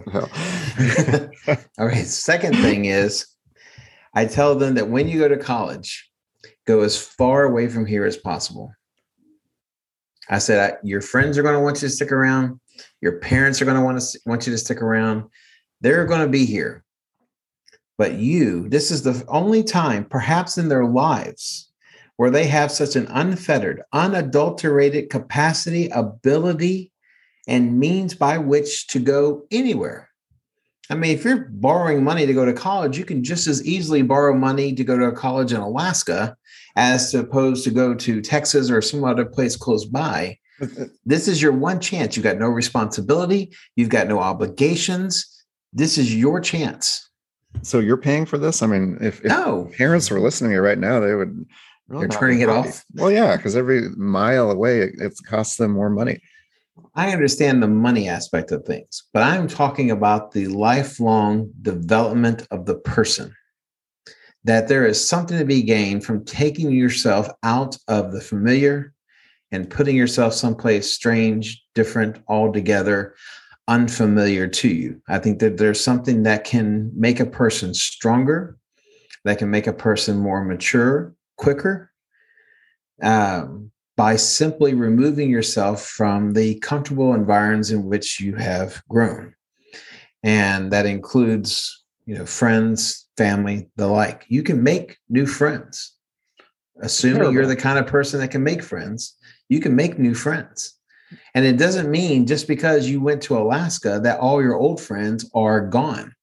all 1.78 1.86
right. 1.86 2.06
Second 2.06 2.56
thing 2.58 2.86
is 2.86 3.28
I 4.14 4.26
tell 4.26 4.56
them 4.56 4.76
that 4.76 4.90
when 4.90 5.08
you 5.10 5.20
go 5.20 5.28
to 5.28 5.38
college, 5.38 6.10
go 6.66 6.82
as 6.82 7.02
far 7.02 7.44
away 7.44 7.68
from 7.68 7.86
here 7.86 8.06
as 8.06 8.18
possible. 8.18 8.74
I 10.30 10.40
said, 10.40 10.78
your 10.84 11.02
friends 11.02 11.38
are 11.38 11.44
going 11.44 11.56
to 11.56 11.62
want 11.62 11.82
you 11.82 11.88
to 11.88 11.94
stick 11.94 12.12
around. 12.12 12.60
Your 13.02 13.20
parents 13.20 13.62
are 13.62 13.66
going 13.66 13.78
to 13.78 13.84
want 13.84 14.00
to 14.02 14.20
want 14.26 14.48
you 14.48 14.54
to 14.54 14.58
stick 14.58 14.82
around. 14.82 15.26
They're 15.82 16.06
going 16.06 16.22
to 16.22 16.30
be 16.30 16.46
here. 16.46 16.84
But 17.98 18.14
you, 18.14 18.70
this 18.70 18.90
is 18.90 19.04
the 19.04 19.24
only 19.28 19.64
time, 19.64 20.06
perhaps 20.06 20.58
in 20.58 20.70
their 20.70 20.86
lives, 20.86 21.72
where 22.16 22.32
they 22.32 22.48
have 22.48 22.72
such 22.72 22.96
an 22.96 23.08
unfettered, 23.08 23.84
unadulterated 23.92 25.10
capacity, 25.10 25.90
ability, 25.90 26.92
and 27.48 27.78
means 27.78 28.16
by 28.16 28.38
which 28.38 28.88
to 28.88 29.00
go 29.00 29.46
anywhere. 29.52 30.10
I 30.90 30.96
mean, 30.96 31.12
if 31.12 31.24
you're 31.24 31.48
borrowing 31.50 32.04
money 32.04 32.26
to 32.26 32.34
go 32.34 32.46
to 32.46 32.54
college, 32.54 32.98
you 32.98 33.06
can 33.06 33.24
just 33.24 33.48
as 33.48 33.66
easily 33.66 34.02
borrow 34.02 34.36
money 34.36 34.74
to 34.74 34.84
go 34.84 34.98
to 34.98 35.06
a 35.06 35.12
college 35.12 35.54
in 35.54 35.62
Alaska 35.62 36.36
as 36.76 37.14
opposed 37.14 37.64
to 37.64 37.72
go 37.72 37.94
to 37.94 38.22
Texas 38.22 38.70
or 38.70 38.82
some 38.82 39.04
other 39.04 39.26
place 39.26 39.56
close 39.56 39.86
by. 39.86 40.38
This 41.06 41.28
is 41.28 41.42
your 41.42 41.52
one 41.52 41.82
chance. 41.82 42.16
You've 42.16 42.24
got 42.24 42.38
no 42.38 42.48
responsibility, 42.48 43.52
you've 43.76 43.90
got 43.90 44.08
no 44.08 44.20
obligations. 44.20 45.44
This 45.74 45.98
is 45.98 46.16
your 46.16 46.40
chance. 46.40 47.10
So 47.62 47.80
you're 47.80 47.98
paying 47.98 48.26
for 48.26 48.38
this? 48.38 48.62
I 48.62 48.68
mean, 48.68 48.98
if, 49.02 49.20
if 49.20 49.26
No, 49.26 49.70
parents 49.76 50.10
were 50.10 50.20
listening 50.20 50.52
to 50.52 50.56
you 50.56 50.62
right 50.62 50.78
now, 50.78 51.00
they 51.00 51.16
would 51.16 51.46
really 51.88 52.08
They're 52.08 52.20
turning 52.20 52.42
it 52.42 52.50
off. 52.50 52.86
Well, 52.96 53.12
yeah, 53.12 53.36
because 53.36 53.56
every 53.56 53.90
mile 53.98 54.52
away, 54.52 54.82
it, 54.82 54.94
it 55.00 55.14
costs 55.26 55.58
them 55.58 55.72
more 55.72 55.90
money. 55.90 56.22
I 56.96 57.12
understand 57.12 57.62
the 57.62 57.68
money 57.68 58.08
aspect 58.08 58.52
of 58.52 58.66
things, 58.66 59.04
but 59.14 59.24
I'm 59.24 59.48
talking 59.48 59.92
about 59.92 60.32
the 60.32 60.48
lifelong 60.48 61.52
development 61.62 62.48
of 62.52 62.66
the 62.66 62.76
person. 62.76 63.36
That 64.44 64.68
there 64.68 64.86
is 64.86 65.08
something 65.08 65.38
to 65.38 65.46
be 65.46 65.62
gained 65.62 66.04
from 66.04 66.26
taking 66.26 66.72
yourself 66.72 67.30
out 67.44 67.78
of 67.88 68.12
the 68.12 68.22
familiar 68.22 68.94
and 69.52 69.70
putting 69.70 69.96
yourself 69.96 70.34
someplace 70.34 70.92
strange, 70.92 71.64
different, 71.76 72.22
altogether 72.28 73.16
unfamiliar 73.68 74.48
to 74.48 74.68
you. 74.68 75.02
I 75.08 75.20
think 75.20 75.40
that 75.40 75.58
there's 75.58 75.80
something 75.80 76.24
that 76.24 76.44
can 76.44 76.92
make 76.96 77.20
a 77.20 77.26
person 77.26 77.74
stronger, 77.74 78.58
that 79.24 79.38
can 79.38 79.50
make 79.50 79.68
a 79.68 79.74
person 79.74 80.18
more 80.18 80.44
mature, 80.44 81.16
quicker, 81.38 81.92
um, 83.02 83.72
by 83.96 84.16
simply 84.16 84.74
removing 84.74 85.30
yourself 85.30 85.86
from 85.86 86.34
the 86.34 86.56
comfortable 86.60 87.14
environs 87.14 87.72
in 87.72 87.86
which 87.86 88.20
you 88.20 88.36
have 88.36 88.82
grown. 88.90 89.36
And 90.24 90.72
that 90.72 90.86
includes, 90.86 91.84
you 92.06 92.16
know, 92.16 92.26
friends, 92.26 93.08
family, 93.18 93.70
the 93.76 93.88
like. 93.88 94.26
You 94.30 94.42
can 94.42 94.64
make 94.64 94.98
new 95.10 95.26
friends. 95.26 95.96
Assuming 96.82 97.32
you're 97.32 97.46
the 97.46 97.56
kind 97.56 97.78
of 97.78 97.86
person 97.86 98.20
that 98.20 98.32
can 98.32 98.44
make 98.44 98.64
friends, 98.64 99.16
you 99.48 99.60
can 99.60 99.76
make 99.76 100.00
new 100.00 100.16
friends. 100.16 100.80
And 101.36 101.46
it 101.46 101.58
doesn't 101.58 101.92
mean 101.92 102.26
just 102.26 102.48
because 102.48 102.90
you 102.90 103.00
went 103.00 103.22
to 103.24 103.38
Alaska 103.38 104.00
that 104.04 104.20
all 104.20 104.42
your 104.42 104.56
old 104.56 104.82
friends 104.82 105.30
are 105.36 105.62
gone. 105.62 106.16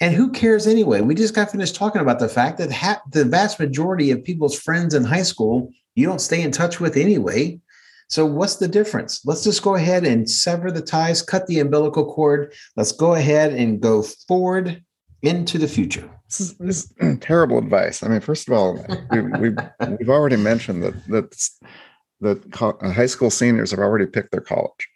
And 0.00 0.12
who 0.12 0.32
cares 0.32 0.66
anyway? 0.66 1.00
We 1.02 1.14
just 1.14 1.34
got 1.34 1.52
finished 1.52 1.76
talking 1.76 2.02
about 2.02 2.18
the 2.18 2.28
fact 2.28 2.58
that 2.58 2.72
ha- 2.72 3.00
the 3.12 3.24
vast 3.24 3.60
majority 3.60 4.10
of 4.10 4.24
people's 4.24 4.58
friends 4.58 4.92
in 4.92 5.04
high 5.04 5.22
school 5.22 5.70
you 5.94 6.06
don't 6.06 6.20
stay 6.20 6.42
in 6.42 6.50
touch 6.50 6.80
with 6.80 6.96
anyway. 6.96 7.60
So 8.08 8.26
what's 8.26 8.56
the 8.56 8.68
difference? 8.68 9.24
Let's 9.24 9.44
just 9.44 9.62
go 9.62 9.76
ahead 9.76 10.04
and 10.04 10.28
sever 10.28 10.70
the 10.70 10.82
ties, 10.82 11.22
cut 11.22 11.46
the 11.46 11.60
umbilical 11.60 12.12
cord. 12.12 12.52
Let's 12.76 12.92
go 12.92 13.14
ahead 13.14 13.52
and 13.52 13.80
go 13.80 14.02
forward 14.02 14.82
into 15.22 15.58
the 15.58 15.68
future. 15.68 16.08
This 16.28 16.40
is, 16.40 16.54
this 16.58 16.92
is 16.98 17.18
terrible 17.20 17.58
advice. 17.58 18.02
I 18.02 18.08
mean, 18.08 18.20
first 18.20 18.48
of 18.48 18.54
all, 18.54 18.84
we, 19.10 19.20
we've 19.22 19.56
we've 19.98 20.10
already 20.10 20.36
mentioned 20.36 20.82
that 20.82 20.94
that 21.08 21.50
that 22.20 22.62
uh, 22.62 22.90
high 22.90 23.06
school 23.06 23.30
seniors 23.30 23.70
have 23.70 23.80
already 23.80 24.06
picked 24.06 24.32
their 24.32 24.40
college, 24.40 24.88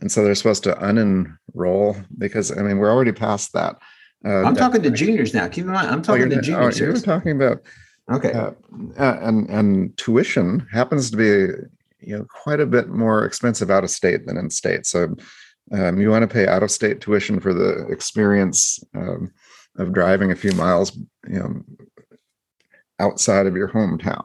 and 0.00 0.10
so 0.10 0.24
they're 0.24 0.34
supposed 0.34 0.64
to 0.64 0.74
unenroll 0.74 2.04
because 2.18 2.56
I 2.56 2.62
mean 2.62 2.78
we're 2.78 2.90
already 2.90 3.12
past 3.12 3.52
that. 3.52 3.76
Uh, 4.24 4.42
I'm 4.42 4.56
talking 4.56 4.82
to 4.82 4.90
juniors 4.90 5.34
now. 5.34 5.46
Keep 5.46 5.66
in 5.66 5.72
mind, 5.72 5.88
I'm 5.88 6.00
oh, 6.00 6.02
talking 6.02 6.30
you're, 6.30 6.30
to 6.30 6.36
oh, 6.38 6.70
juniors. 6.70 6.80
you're 6.80 6.96
talking 6.96 7.32
about 7.32 7.62
Okay. 8.10 8.32
uh, 8.32 8.52
uh, 8.98 9.18
and 9.22 9.48
and 9.50 9.96
tuition 9.96 10.66
happens 10.72 11.10
to 11.10 11.16
be 11.16 11.52
you 12.00 12.16
know 12.16 12.24
quite 12.24 12.60
a 12.60 12.66
bit 12.66 12.88
more 12.88 13.24
expensive 13.24 13.70
out 13.70 13.84
of 13.84 13.90
state 13.90 14.26
than 14.26 14.36
in 14.36 14.50
state. 14.50 14.86
So 14.86 15.14
um, 15.72 16.00
you 16.00 16.10
want 16.10 16.22
to 16.22 16.32
pay 16.32 16.46
out 16.46 16.62
of 16.62 16.70
state 16.70 17.00
tuition 17.00 17.40
for 17.40 17.52
the 17.52 17.86
experience 17.88 18.78
um, 18.94 19.32
of 19.78 19.92
driving 19.92 20.30
a 20.30 20.36
few 20.36 20.52
miles, 20.52 20.96
you 21.28 21.38
know, 21.38 21.62
outside 23.00 23.46
of 23.46 23.56
your 23.56 23.68
hometown. 23.68 24.24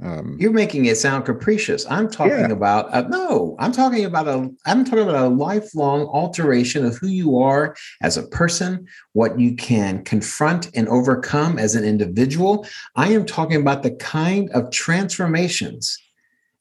Um, 0.00 0.36
You're 0.38 0.52
making 0.52 0.84
it 0.84 0.96
sound 0.96 1.24
capricious. 1.24 1.84
I'm 1.90 2.08
talking 2.08 2.32
Yeah. 2.38 2.52
about 2.52 2.94
uh, 2.94 3.02
no. 3.08 3.56
I'm 3.58 3.72
talking 3.72 4.04
about 4.04 4.28
a. 4.28 4.48
I'm 4.64 4.84
talking 4.84 5.00
about 5.08 5.24
a 5.24 5.28
lifelong 5.28 6.02
alteration 6.06 6.84
of 6.84 6.96
who 6.98 7.08
you 7.08 7.36
are 7.38 7.74
as 8.00 8.16
a 8.16 8.22
person, 8.28 8.86
what 9.14 9.40
you 9.40 9.56
can 9.56 10.04
confront 10.04 10.70
and 10.76 10.86
overcome 10.88 11.58
as 11.58 11.74
an 11.74 11.82
individual. 11.82 12.64
I 12.94 13.08
am 13.12 13.26
talking 13.26 13.60
about 13.60 13.82
the 13.82 13.90
kind 13.90 14.48
of 14.50 14.70
transformations 14.70 15.98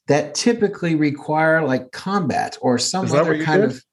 that 0.08 0.34
typically 0.34 0.96
require 0.96 1.64
like 1.64 1.92
combat 1.92 2.58
or 2.62 2.80
some 2.80 3.06
other 3.12 3.44
kind 3.44 3.62
did? 3.62 3.72
of. 3.72 3.84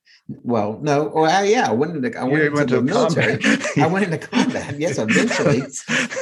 Well, 0.42 0.78
no. 0.80 1.12
Well, 1.14 1.30
I, 1.30 1.42
yeah, 1.44 1.68
I 1.68 1.72
went 1.72 1.94
into. 1.96 2.18
I 2.18 2.24
went 2.24 2.44
into 2.44 2.54
went 2.56 2.70
the 2.70 2.76
to 2.76 2.82
military. 2.82 3.38
I 3.76 3.86
went 3.88 4.06
into 4.06 4.26
combat. 4.26 4.80
Yes, 4.80 4.96
eventually. 4.98 5.60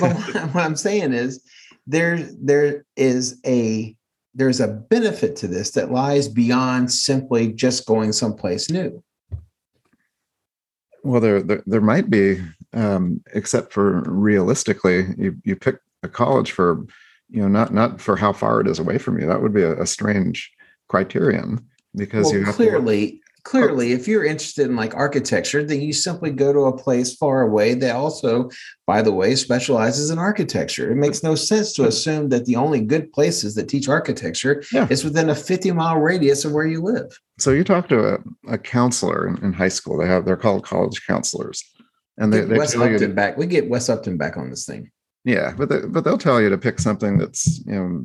but 0.01 0.13
what, 0.17 0.55
what 0.55 0.65
I'm 0.65 0.75
saying 0.75 1.13
is 1.13 1.41
there 1.87 2.19
there 2.41 2.85
is 2.97 3.41
a 3.47 3.97
there's 4.35 4.61
a 4.61 4.69
benefit 4.69 5.37
to 5.37 5.49
this 5.49 5.73
that 5.73 5.91
lies 5.91 6.29
beyond 6.29 6.91
simply 6.91 7.53
just 7.53 7.87
going 7.87 8.13
someplace 8.13 8.71
new. 8.71 9.03
Well, 11.05 11.21
there, 11.21 11.43
there 11.43 11.63
there 11.67 11.81
might 11.81 12.09
be, 12.09 12.41
um, 12.73 13.23
except 13.35 13.73
for 13.73 14.03
realistically, 14.03 15.07
you 15.19 15.37
you 15.45 15.57
pick 15.57 15.79
a 16.03 16.09
college 16.09 16.53
for, 16.53 16.87
you 17.29 17.43
know, 17.43 17.49
not 17.49 17.75
not 17.75 18.01
for 18.01 18.17
how 18.17 18.33
far 18.33 18.61
it 18.61 18.69
is 18.69 18.79
away 18.79 18.99
from 18.99 19.19
you. 19.19 19.27
That 19.27 19.43
would 19.43 19.53
be 19.53 19.63
a, 19.63 19.81
a 19.81 19.87
strange 19.87 20.51
criterion 20.89 21.67
because 21.97 22.27
Well, 22.27 22.41
you 22.41 22.45
clearly, 22.45 23.21
clearly, 23.45 23.93
if 23.93 24.07
you're 24.07 24.25
interested 24.25 24.67
in 24.67 24.77
like 24.77 24.95
architecture, 24.95 25.65
then 25.65 25.81
you 25.81 25.93
simply 25.93 26.31
go 26.31 26.53
to 26.53 26.61
a 26.61 26.77
place 26.77 27.15
far 27.15 27.43
away 27.43 27.75
that 27.75 27.95
also, 27.97 28.51
by 28.87 29.03
the 29.03 29.13
way, 29.13 29.35
specializes 29.35 30.11
in 30.11 30.19
architecture. 30.19 30.91
It 30.91 30.97
makes 30.97 31.23
no 31.23 31.35
sense 31.35 31.73
to 31.75 31.83
mm-hmm. 31.83 31.89
assume 31.89 32.29
that 32.31 32.45
the 32.47 32.57
only 32.57 32.81
good 32.81 33.13
places 33.13 33.55
that 33.57 33.69
teach 33.69 33.89
architecture 33.89 34.63
Yeah. 34.73 34.87
is 34.91 35.05
within 35.05 35.31
a 35.31 35.35
50 35.35 35.73
mile 35.73 35.99
radius 35.99 36.45
of 36.45 36.53
where 36.53 36.67
you 36.67 36.81
live. 36.83 37.19
so 37.39 37.51
you 37.51 37.65
talk 37.65 37.89
to 37.89 38.15
a, 38.15 38.19
a 38.49 38.59
counselor 38.59 39.27
in, 39.27 39.45
in 39.45 39.53
high 39.53 39.69
school. 39.69 39.99
They 39.99 40.07
have 40.07 40.25
they're 40.25 40.37
called 40.37 40.65
college 40.65 41.05
counselors, 41.07 41.63
and 42.19 42.33
they, 42.33 42.41
Get 42.41 42.49
they 42.51 42.59
Wes 42.59 42.73
tell 42.73 42.89
you 42.89 42.95
Upton 42.95 43.09
to, 43.11 43.15
back. 43.15 43.37
We 43.37 43.47
get 43.47 43.69
Wes 43.69 43.89
Upton 43.89 44.17
back 44.17 44.37
on 44.37 44.51
this 44.51 44.65
thing. 44.67 44.91
yeah, 45.25 45.53
but 45.57 45.69
they, 45.69 45.81
but 45.81 46.05
they'll 46.05 46.19
tell 46.19 46.41
you 46.41 46.49
to 46.51 46.59
pick 46.59 46.79
something 46.79 47.19
that's 47.19 47.59
you 47.67 47.75
know 47.75 48.05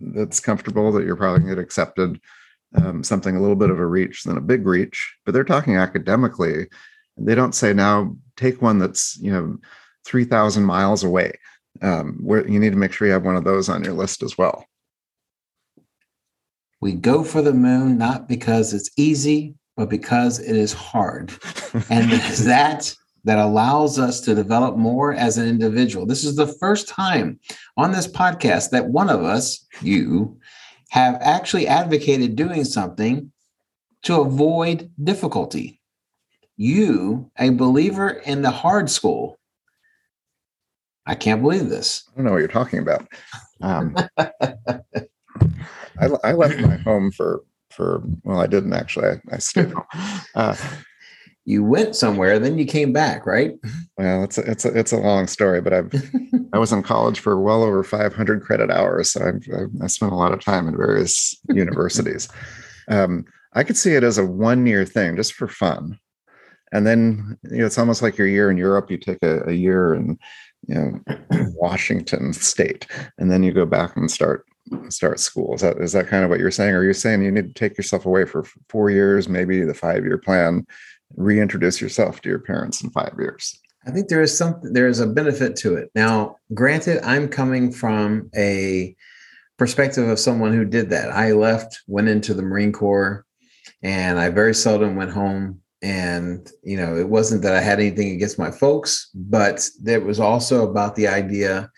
that's 0.00 0.40
comfortable 0.40 0.92
that 0.92 1.04
you're 1.04 1.16
probably 1.16 1.40
going 1.40 1.50
to 1.50 1.56
get 1.56 1.62
accepted. 1.62 2.20
Um, 2.74 3.02
something 3.04 3.36
a 3.36 3.40
little 3.40 3.56
bit 3.56 3.70
of 3.70 3.78
a 3.78 3.86
reach 3.86 4.24
than 4.24 4.36
a 4.36 4.42
big 4.42 4.66
reach, 4.66 5.14
but 5.24 5.32
they're 5.32 5.44
talking 5.44 5.76
academically. 5.76 6.66
They 7.16 7.34
don't 7.34 7.54
say 7.54 7.72
now 7.72 8.14
take 8.36 8.60
one 8.60 8.78
that's 8.78 9.16
you 9.18 9.32
know 9.32 9.56
three 10.04 10.24
thousand 10.24 10.64
miles 10.64 11.04
away. 11.04 11.32
Um, 11.82 12.18
where 12.22 12.46
you 12.48 12.58
need 12.58 12.70
to 12.70 12.78
make 12.78 12.92
sure 12.92 13.06
you 13.06 13.12
have 13.12 13.24
one 13.24 13.36
of 13.36 13.44
those 13.44 13.68
on 13.68 13.84
your 13.84 13.92
list 13.92 14.22
as 14.22 14.38
well. 14.38 14.64
We 16.80 16.92
go 16.92 17.22
for 17.22 17.42
the 17.42 17.52
moon 17.52 17.98
not 17.98 18.28
because 18.28 18.72
it's 18.72 18.90
easy, 18.96 19.54
but 19.76 19.90
because 19.90 20.38
it 20.38 20.56
is 20.56 20.72
hard. 20.72 21.32
And 21.90 22.10
that 22.10 22.94
that 23.26 23.38
allows 23.38 23.98
us 23.98 24.20
to 24.20 24.36
develop 24.36 24.76
more 24.76 25.12
as 25.12 25.36
an 25.36 25.48
individual. 25.48 26.06
This 26.06 26.24
is 26.24 26.36
the 26.36 26.46
first 26.46 26.88
time 26.88 27.40
on 27.76 27.90
this 27.90 28.06
podcast 28.06 28.70
that 28.70 28.86
one 28.86 29.10
of 29.10 29.24
us, 29.24 29.66
you, 29.82 30.38
have 30.90 31.18
actually 31.20 31.66
advocated 31.66 32.36
doing 32.36 32.64
something 32.64 33.32
to 34.02 34.20
avoid 34.20 34.90
difficulty. 35.02 35.80
You, 36.56 37.30
a 37.38 37.50
believer 37.50 38.08
in 38.08 38.42
the 38.42 38.50
hard 38.50 38.88
school. 38.88 39.38
I 41.06 41.14
can't 41.14 41.42
believe 41.42 41.68
this. 41.68 42.04
I 42.08 42.16
don't 42.16 42.24
know 42.24 42.32
what 42.32 42.38
you're 42.38 42.48
talking 42.48 42.78
about. 42.78 43.06
Um, 43.60 43.96
I, 44.18 46.08
I 46.24 46.32
left 46.32 46.58
my 46.60 46.76
home 46.76 47.10
for 47.10 47.42
for 47.70 48.02
well, 48.24 48.40
I 48.40 48.46
didn't 48.46 48.72
actually. 48.72 49.08
I, 49.08 49.20
I 49.32 49.38
stayed 49.38 49.70
home. 49.70 49.84
Uh, 50.34 50.56
You 51.46 51.64
went 51.64 51.94
somewhere, 51.94 52.38
then 52.38 52.58
you 52.58 52.66
came 52.66 52.92
back, 52.92 53.24
right? 53.24 53.54
well, 53.98 54.24
it's 54.24 54.36
a, 54.36 54.50
it's 54.50 54.64
a, 54.64 54.78
it's 54.78 54.92
a 54.92 54.98
long 54.98 55.26
story, 55.26 55.60
but 55.60 55.72
I've 55.72 55.92
I 56.52 56.58
was 56.58 56.72
in 56.72 56.82
college 56.82 57.20
for 57.20 57.40
well 57.40 57.62
over 57.62 57.82
500 57.82 58.42
credit 58.42 58.70
hours, 58.70 59.12
so 59.12 59.26
I've, 59.26 59.46
I've 59.54 59.82
I 59.82 59.86
spent 59.86 60.12
a 60.12 60.16
lot 60.16 60.32
of 60.32 60.40
time 60.40 60.68
in 60.68 60.76
various 60.76 61.34
universities. 61.48 62.28
Um, 62.88 63.24
I 63.54 63.62
could 63.62 63.76
see 63.76 63.94
it 63.94 64.02
as 64.02 64.18
a 64.18 64.26
one 64.26 64.66
year 64.66 64.84
thing, 64.84 65.16
just 65.16 65.34
for 65.34 65.48
fun, 65.48 65.98
and 66.72 66.86
then 66.86 67.38
you 67.44 67.58
know 67.58 67.66
it's 67.66 67.78
almost 67.78 68.02
like 68.02 68.18
your 68.18 68.26
year 68.26 68.50
in 68.50 68.58
Europe. 68.58 68.90
You 68.90 68.98
take 68.98 69.22
a, 69.22 69.48
a 69.48 69.52
year 69.52 69.94
in 69.94 70.18
you 70.66 70.74
know 70.74 71.00
Washington 71.54 72.32
State, 72.32 72.86
and 73.18 73.30
then 73.30 73.44
you 73.44 73.52
go 73.52 73.66
back 73.66 73.96
and 73.96 74.10
start 74.10 74.44
start 74.88 75.20
school. 75.20 75.54
Is 75.54 75.60
that 75.60 75.78
is 75.78 75.92
that 75.92 76.08
kind 76.08 76.24
of 76.24 76.30
what 76.30 76.40
you're 76.40 76.50
saying? 76.50 76.74
Or 76.74 76.80
are 76.80 76.84
you 76.84 76.92
saying 76.92 77.22
you 77.22 77.30
need 77.30 77.54
to 77.54 77.58
take 77.58 77.76
yourself 77.76 78.06
away 78.06 78.24
for 78.24 78.44
four 78.68 78.90
years, 78.90 79.28
maybe 79.28 79.62
the 79.62 79.74
five 79.74 80.04
year 80.04 80.18
plan, 80.18 80.66
reintroduce 81.14 81.80
yourself 81.80 82.20
to 82.22 82.28
your 82.28 82.38
parents 82.38 82.82
in 82.82 82.90
five 82.90 83.14
years? 83.18 83.58
I 83.86 83.90
think 83.90 84.08
there 84.08 84.22
is 84.22 84.36
something 84.36 84.72
there 84.72 84.88
is 84.88 85.00
a 85.00 85.06
benefit 85.06 85.56
to 85.56 85.76
it. 85.76 85.90
Now, 85.94 86.36
granted, 86.54 87.04
I'm 87.04 87.28
coming 87.28 87.70
from 87.70 88.30
a 88.36 88.96
perspective 89.58 90.08
of 90.08 90.18
someone 90.18 90.52
who 90.52 90.64
did 90.64 90.90
that. 90.90 91.12
I 91.12 91.32
left, 91.32 91.82
went 91.86 92.08
into 92.08 92.34
the 92.34 92.42
Marine 92.42 92.72
Corps, 92.72 93.24
and 93.82 94.18
I 94.18 94.28
very 94.30 94.54
seldom 94.54 94.96
went 94.96 95.12
home 95.12 95.62
and 95.82 96.50
you 96.62 96.76
know 96.76 96.96
it 96.96 97.08
wasn't 97.08 97.42
that 97.42 97.54
i 97.54 97.60
had 97.60 97.78
anything 97.78 98.10
against 98.12 98.38
my 98.38 98.50
folks 98.50 99.10
but 99.14 99.68
it 99.86 100.02
was 100.02 100.18
also 100.18 100.68
about 100.68 100.96
the 100.96 101.06
idea 101.06 101.70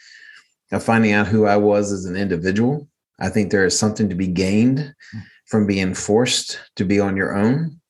of 0.70 0.82
finding 0.82 1.12
out 1.12 1.26
who 1.26 1.46
i 1.46 1.56
was 1.56 1.92
as 1.92 2.04
an 2.04 2.16
individual 2.16 2.88
i 3.20 3.28
think 3.28 3.50
there 3.50 3.66
is 3.66 3.76
something 3.76 4.08
to 4.08 4.14
be 4.14 4.28
gained 4.28 4.94
from 5.46 5.66
being 5.66 5.94
forced 5.94 6.60
to 6.76 6.84
be 6.84 7.00
on 7.00 7.16
your 7.16 7.36
own 7.36 7.80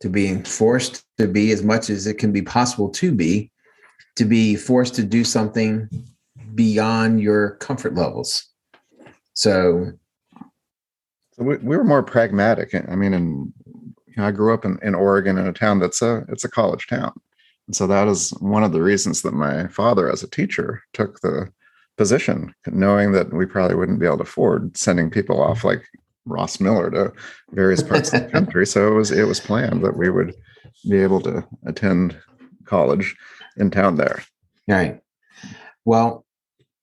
to 0.00 0.08
being 0.08 0.44
forced 0.44 1.04
to 1.18 1.26
be 1.26 1.50
as 1.52 1.62
much 1.62 1.90
as 1.90 2.06
it 2.06 2.18
can 2.18 2.32
be 2.32 2.42
possible 2.42 2.88
to 2.88 3.12
be 3.12 3.50
to 4.16 4.24
be 4.24 4.56
forced 4.56 4.94
to 4.94 5.04
do 5.04 5.24
something 5.24 5.88
beyond 6.54 7.20
your 7.20 7.50
comfort 7.56 7.94
levels 7.94 8.48
so 9.34 9.92
So 11.34 11.44
we, 11.44 11.56
we 11.58 11.76
were 11.76 11.84
more 11.84 12.02
pragmatic. 12.02 12.74
I 12.74 12.96
mean, 12.96 13.12
you 14.06 14.14
know, 14.16 14.26
I 14.26 14.32
grew 14.32 14.52
up 14.52 14.64
in, 14.64 14.78
in 14.82 14.96
Oregon 14.96 15.38
in 15.38 15.46
a 15.46 15.52
town 15.52 15.78
that's 15.78 16.02
a 16.02 16.24
it's 16.28 16.44
a 16.44 16.50
college 16.50 16.88
town. 16.88 17.12
And 17.68 17.76
so 17.76 17.86
that 17.86 18.08
is 18.08 18.30
one 18.40 18.64
of 18.64 18.72
the 18.72 18.82
reasons 18.82 19.22
that 19.22 19.34
my 19.34 19.68
father, 19.68 20.10
as 20.10 20.24
a 20.24 20.30
teacher, 20.30 20.82
took 20.92 21.20
the 21.20 21.52
position, 21.96 22.52
knowing 22.66 23.12
that 23.12 23.32
we 23.32 23.46
probably 23.46 23.76
wouldn't 23.76 24.00
be 24.00 24.06
able 24.06 24.16
to 24.16 24.22
afford 24.24 24.76
sending 24.76 25.10
people 25.10 25.40
off 25.40 25.62
like 25.62 25.82
Ross 26.28 26.60
Miller 26.60 26.90
to 26.90 27.12
various 27.50 27.82
parts 27.82 28.12
of 28.12 28.24
the 28.24 28.28
country. 28.30 28.66
So 28.66 28.88
it 28.88 28.94
was 28.94 29.10
it 29.10 29.24
was 29.26 29.40
planned 29.40 29.82
that 29.84 29.96
we 29.96 30.10
would 30.10 30.34
be 30.88 30.98
able 31.02 31.20
to 31.22 31.44
attend 31.66 32.16
college 32.64 33.16
in 33.56 33.70
town 33.70 33.96
there. 33.96 34.22
right 34.68 35.00
well 35.84 36.24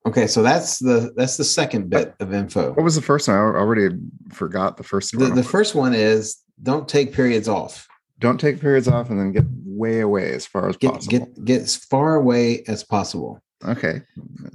okay 0.08 0.28
so 0.28 0.42
that's 0.42 0.80
the 0.80 1.14
that's 1.16 1.38
the 1.38 1.44
second 1.44 1.90
bit 1.90 2.14
of 2.20 2.34
info 2.34 2.74
What 2.74 2.84
was 2.84 2.96
the 2.96 3.02
first 3.02 3.28
one? 3.28 3.38
I 3.38 3.40
already 3.40 3.90
forgot 4.34 4.78
the 4.78 4.84
first 4.84 5.12
the, 5.12 5.20
one. 5.20 5.36
the 5.36 5.44
first 5.44 5.76
one 5.76 5.94
is 5.94 6.38
don't 6.64 6.90
take 6.90 7.14
periods 7.14 7.48
off 7.48 7.88
Don't 8.20 8.40
take 8.40 8.60
periods 8.60 8.88
off 8.88 9.10
and 9.10 9.20
then 9.20 9.32
get 9.32 9.46
way 9.66 10.00
away 10.02 10.34
as 10.34 10.46
far 10.46 10.68
as 10.70 10.78
get 10.78 10.94
possible. 10.94 11.20
get 11.20 11.46
get 11.46 11.62
as 11.62 11.76
far 11.76 12.16
away 12.16 12.64
as 12.68 12.84
possible 12.84 13.42
okay. 13.64 14.02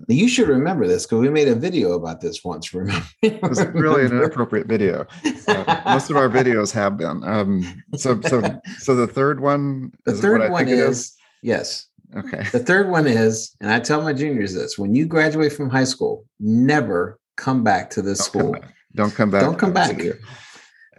You 0.08 0.28
should 0.28 0.48
remember 0.48 0.86
this 0.86 1.06
because 1.06 1.20
we 1.20 1.30
made 1.30 1.48
a 1.48 1.54
video 1.54 1.92
about 1.92 2.20
this 2.20 2.44
once 2.44 2.74
remember 2.74 3.06
It 3.22 3.40
was 3.42 3.64
really 3.68 4.04
an 4.04 4.12
inappropriate 4.12 4.66
video. 4.66 5.06
Uh, 5.48 5.82
most 5.86 6.10
of 6.10 6.16
our 6.16 6.28
videos 6.28 6.72
have 6.72 6.96
been. 6.98 7.22
Um, 7.24 7.82
so 7.96 8.20
so 8.22 8.60
so 8.78 8.94
the 8.94 9.06
third 9.06 9.40
one 9.40 9.92
the 10.04 10.12
third 10.14 10.50
one 10.50 10.68
is 10.68 11.14
yes 11.42 11.86
Okay. 12.16 12.42
the 12.50 12.58
third 12.58 12.88
one 12.90 13.06
is 13.06 13.54
and 13.60 13.70
i 13.70 13.78
tell 13.78 14.02
my 14.02 14.12
juniors 14.12 14.52
this 14.52 14.76
when 14.76 14.96
you 14.96 15.06
graduate 15.06 15.52
from 15.52 15.70
high 15.70 15.84
school 15.84 16.24
never 16.40 17.20
come 17.36 17.62
back 17.62 17.88
to 17.90 18.02
this 18.02 18.18
Don't 18.18 18.24
school 18.26 18.52
back. 18.52 18.74
Don't 18.96 19.14
come 19.14 19.30
back. 19.30 19.42
Don't 19.42 19.56
come 19.58 19.72
back. 19.72 19.96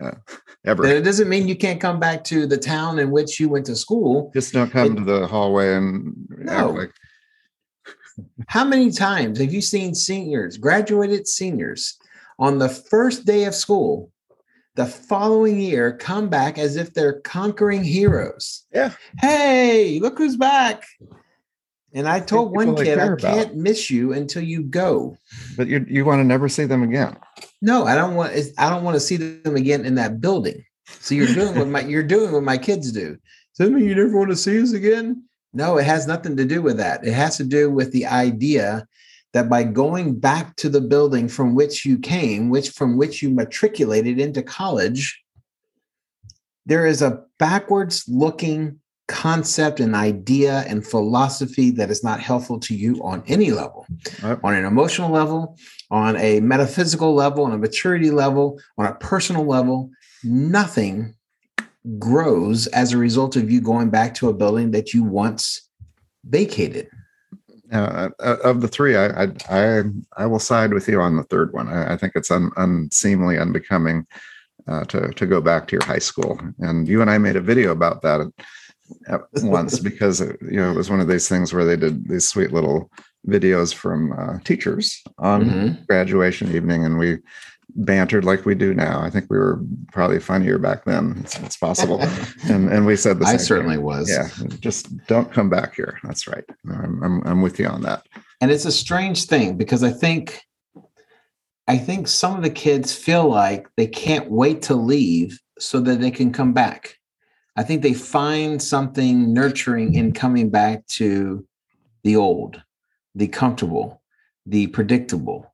Uh, 0.01 0.12
ever. 0.65 0.84
That 0.84 0.96
it 0.96 1.01
doesn't 1.03 1.27
mean 1.27 1.48
you 1.50 1.55
can't 1.58 1.81
come 1.81 2.00
back 2.00 2.24
to 2.25 2.48
the 2.48 2.58
town 2.58 2.98
in 3.00 3.12
which 3.12 3.39
you 3.39 3.50
went 3.50 3.65
to 3.65 3.75
school. 3.75 4.31
Just 4.34 4.53
don't 4.53 4.72
come 4.72 4.93
it- 4.93 5.00
to 5.00 5.03
the 5.03 5.27
hallway 5.27 5.75
and 5.75 6.15
No. 6.29 6.70
like 6.70 6.93
How 8.48 8.63
many 8.65 8.91
times 8.91 9.39
have 9.39 9.53
you 9.53 9.62
seen 9.62 9.96
seniors, 9.96 10.58
graduated 10.58 11.27
seniors, 11.27 11.98
on 12.39 12.58
the 12.58 12.70
first 12.70 13.25
day 13.25 13.46
of 13.46 13.56
school, 13.56 14.12
the 14.75 14.86
following 14.86 15.60
year 15.60 15.96
come 15.98 16.30
back 16.30 16.58
as 16.58 16.75
if 16.75 16.94
they're 16.94 17.22
conquering 17.22 17.84
heroes? 17.84 18.65
Yeah. 18.74 18.94
Hey, 19.20 20.00
look 20.00 20.18
who's 20.18 20.38
back. 20.38 20.86
And 21.94 22.08
I 22.08 22.22
told 22.22 22.56
one 22.56 22.75
kid, 22.75 22.98
I 22.98 23.15
can't 23.15 23.56
miss 23.56 23.89
you 23.89 24.13
until 24.13 24.44
you 24.44 24.63
go. 24.63 25.18
but 25.58 25.68
you 25.68 25.86
you 25.89 26.06
want 26.06 26.20
to 26.20 26.24
never 26.24 26.48
see 26.48 26.63
them 26.63 26.84
again. 26.84 27.18
No, 27.62 27.86
I 27.86 27.96
don't 27.96 28.15
want. 28.15 28.34
I 28.58 28.70
don't 28.70 28.84
want 28.84 28.96
to 28.96 29.01
see 29.01 29.18
them 29.18 29.56
again 29.58 29.86
in 29.86 29.96
that 29.96 30.22
building. 30.22 30.63
So 30.88 31.15
you're 31.15 31.34
doing 31.34 31.56
what 31.56 31.68
my 31.68 31.82
you're 31.82 32.03
doing 32.03 32.32
what 32.32 32.44
my 32.44 32.58
kids 32.58 32.91
do. 32.91 33.18
Does 33.57 33.68
that 33.68 33.72
mean 33.72 33.86
you 33.86 33.96
never 33.96 34.18
want 34.18 34.29
to 34.29 34.38
see 34.38 34.62
us 34.62 34.72
again? 34.72 35.25
No, 35.53 35.77
it 35.77 35.85
has 35.85 36.07
nothing 36.07 36.37
to 36.37 36.46
do 36.46 36.61
with 36.61 36.77
that. 36.77 37.05
It 37.05 37.14
has 37.14 37.37
to 37.37 37.44
do 37.44 37.70
with 37.70 37.92
the 37.92 38.05
idea 38.05 38.87
that 39.33 39.50
by 39.50 39.64
going 39.64 40.20
back 40.20 40.55
to 40.57 40.70
the 40.70 40.81
building 40.81 41.27
from 41.27 41.55
which 41.55 41.85
you 41.85 41.98
came, 41.98 42.50
which 42.50 42.70
from 42.72 42.98
which 42.98 43.22
you 43.22 43.29
matriculated 43.29 44.20
into 44.20 44.44
college, 44.44 45.22
there 46.66 46.85
is 46.85 47.01
a 47.01 47.24
backwards 47.40 48.05
looking 48.07 48.79
concept 49.07 49.81
and 49.81 49.94
idea 49.94 50.64
and 50.68 50.87
philosophy 50.87 51.70
that 51.70 51.90
is 51.90 52.01
not 52.01 52.22
helpful 52.22 52.57
to 52.57 52.74
you 52.74 52.96
on 53.03 53.22
any 53.27 53.51
level 53.51 53.85
Right? 54.24 54.40
on 54.42 54.53
an 54.53 54.64
emotional 54.64 55.09
level, 55.11 55.57
on 55.90 56.16
a 56.16 56.40
metaphysical 56.40 57.14
level, 57.14 57.44
on 57.44 57.51
a 57.51 57.57
maturity 57.57 58.09
level, 58.09 58.61
on 58.77 58.85
a 58.85 58.96
personal 58.96 59.46
level. 59.46 59.90
Nothing 60.24 61.16
grows 62.00 62.67
as 62.67 62.94
a 62.94 62.98
result 62.98 63.35
of 63.35 63.50
you 63.50 63.61
going 63.61 63.89
back 63.89 64.13
to 64.15 64.29
a 64.29 64.33
building 64.33 64.72
that 64.72 64.94
you 64.94 65.03
once 65.03 65.67
vacated. 66.25 66.87
Uh, 67.72 68.09
uh, 68.20 68.37
of 68.44 68.61
the 68.61 68.67
three, 68.67 68.98
I, 68.98 69.24
I 69.24 69.27
I 69.50 69.83
I 70.17 70.25
will 70.25 70.39
side 70.39 70.74
with 70.74 70.87
you 70.89 71.00
on 71.00 71.15
the 71.15 71.24
third 71.24 71.53
one. 71.53 71.70
I, 71.70 71.94
I 71.94 71.98
think 71.98 72.13
it's 72.15 72.29
un, 72.29 72.51
unseemly, 72.57 73.37
unbecoming 73.37 74.05
uh, 74.67 74.83
to 74.85 75.07
to 75.09 75.25
go 75.25 75.39
back 75.39 75.67
to 75.67 75.77
your 75.77 75.85
high 75.85 76.00
school. 76.00 76.39
And 76.59 76.87
you 76.87 77.01
and 77.01 77.09
I 77.09 77.17
made 77.17 77.37
a 77.37 77.41
video 77.41 77.72
about 77.72 78.01
that 78.01 78.29
at 79.07 79.22
once 79.44 79.79
because 79.79 80.22
uh, 80.22 80.33
you 80.41 80.57
know 80.57 80.70
it 80.70 80.75
was 80.75 80.89
one 80.89 81.00
of 81.00 81.07
these 81.07 81.29
things 81.29 81.53
where 81.53 81.63
they 81.63 81.77
did 81.77 82.09
these 82.09 82.27
sweet 82.27 82.51
little 82.51 82.91
videos 83.27 83.74
from 83.74 84.11
uh, 84.20 84.39
teachers 84.44 85.01
on 85.20 85.46
Mhm. 85.46 85.87
graduation 85.87 86.53
evening, 86.53 86.83
and 86.83 86.98
we 86.98 87.20
bantered 87.75 88.25
like 88.25 88.46
we 88.46 88.55
do 88.55 88.74
now. 88.74 89.01
I 89.01 89.10
think 89.10 89.27
we 89.29 89.38
were 89.38 89.60
probably 89.92 90.20
funnier 90.20 90.57
back 90.57 90.86
then. 90.86 91.18
It's, 91.22 91.40
it's 91.40 91.57
possible, 91.57 92.01
and 92.50 92.70
and 92.70 92.86
we 92.86 92.96
said 92.96 93.20
the 93.20 93.25
I 93.25 93.38
certainly 93.38 93.75
thing. 93.75 93.86
was. 93.86 94.10
Yeah, 94.10 94.29
just 94.60 94.96
don't 95.07 95.31
come 95.31 95.50
back 95.50 95.75
here. 95.75 96.00
That's 96.03 96.27
right. 96.27 96.46
I'm, 96.70 97.03
I'm, 97.03 97.22
I'm 97.25 97.42
with 97.42 97.60
you 97.60 97.68
on 97.68 97.81
that. 97.84 98.07
And 98.42 98.51
it's 98.51 98.66
a 98.66 98.72
strange 98.72 99.25
thing 99.25 99.57
because 99.57 99.84
I 99.84 99.92
think 99.92 100.42
I 101.68 101.77
think 101.77 102.07
some 102.07 102.36
of 102.36 102.44
the 102.44 102.50
kids 102.50 102.94
feel 102.94 103.29
like 103.29 103.68
they 103.77 103.88
can't 103.88 104.29
wait 104.29 104.62
to 104.64 104.75
leave 104.75 105.40
so 105.60 105.79
that 105.81 106.01
they 106.01 106.12
can 106.12 106.31
come 106.31 106.53
back. 106.53 106.98
I 107.55 107.64
think 107.64 107.81
they 107.81 107.94
find 107.94 108.62
something 108.62 109.34
nurturing 109.34 109.96
in 109.96 110.14
coming 110.14 110.50
back 110.50 110.86
to 110.88 111.46
the 112.03 112.16
old, 112.16 112.62
the 113.14 113.27
comfortable, 113.27 114.01
the 114.46 114.68
predictable. 114.68 115.50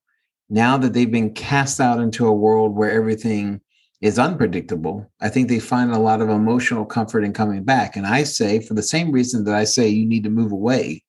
Now 0.49 0.77
that 0.77 0.93
they've 0.93 1.11
been 1.11 1.33
cast 1.33 1.79
out 1.79 1.99
into 1.99 2.27
a 2.27 2.33
world 2.33 2.75
where 2.75 2.91
everything 2.91 3.61
is 3.99 4.19
unpredictable, 4.19 5.11
I 5.19 5.29
think 5.29 5.49
they 5.49 5.59
find 5.59 5.91
a 5.91 5.99
lot 5.99 6.21
of 6.21 6.29
emotional 6.29 6.85
comfort 6.85 7.23
in 7.23 7.33
coming 7.33 7.63
back. 7.63 7.95
And 7.95 8.05
I 8.05 8.23
say, 8.23 8.59
for 8.59 8.73
the 8.73 8.83
same 8.83 9.11
reason 9.11 9.43
that 9.45 9.55
I 9.55 9.63
say 9.63 9.87
you 9.87 10.05
need 10.05 10.23
to 10.23 10.29
move 10.29 10.51
away, 10.51 11.03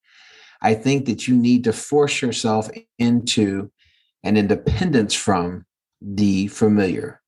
I 0.60 0.74
think 0.74 1.06
that 1.06 1.28
you 1.28 1.36
need 1.36 1.64
to 1.64 1.72
force 1.72 2.20
yourself 2.20 2.68
into 2.98 3.70
an 4.24 4.36
independence 4.36 5.14
from 5.14 5.64
the 6.00 6.48
familiar 6.48 7.20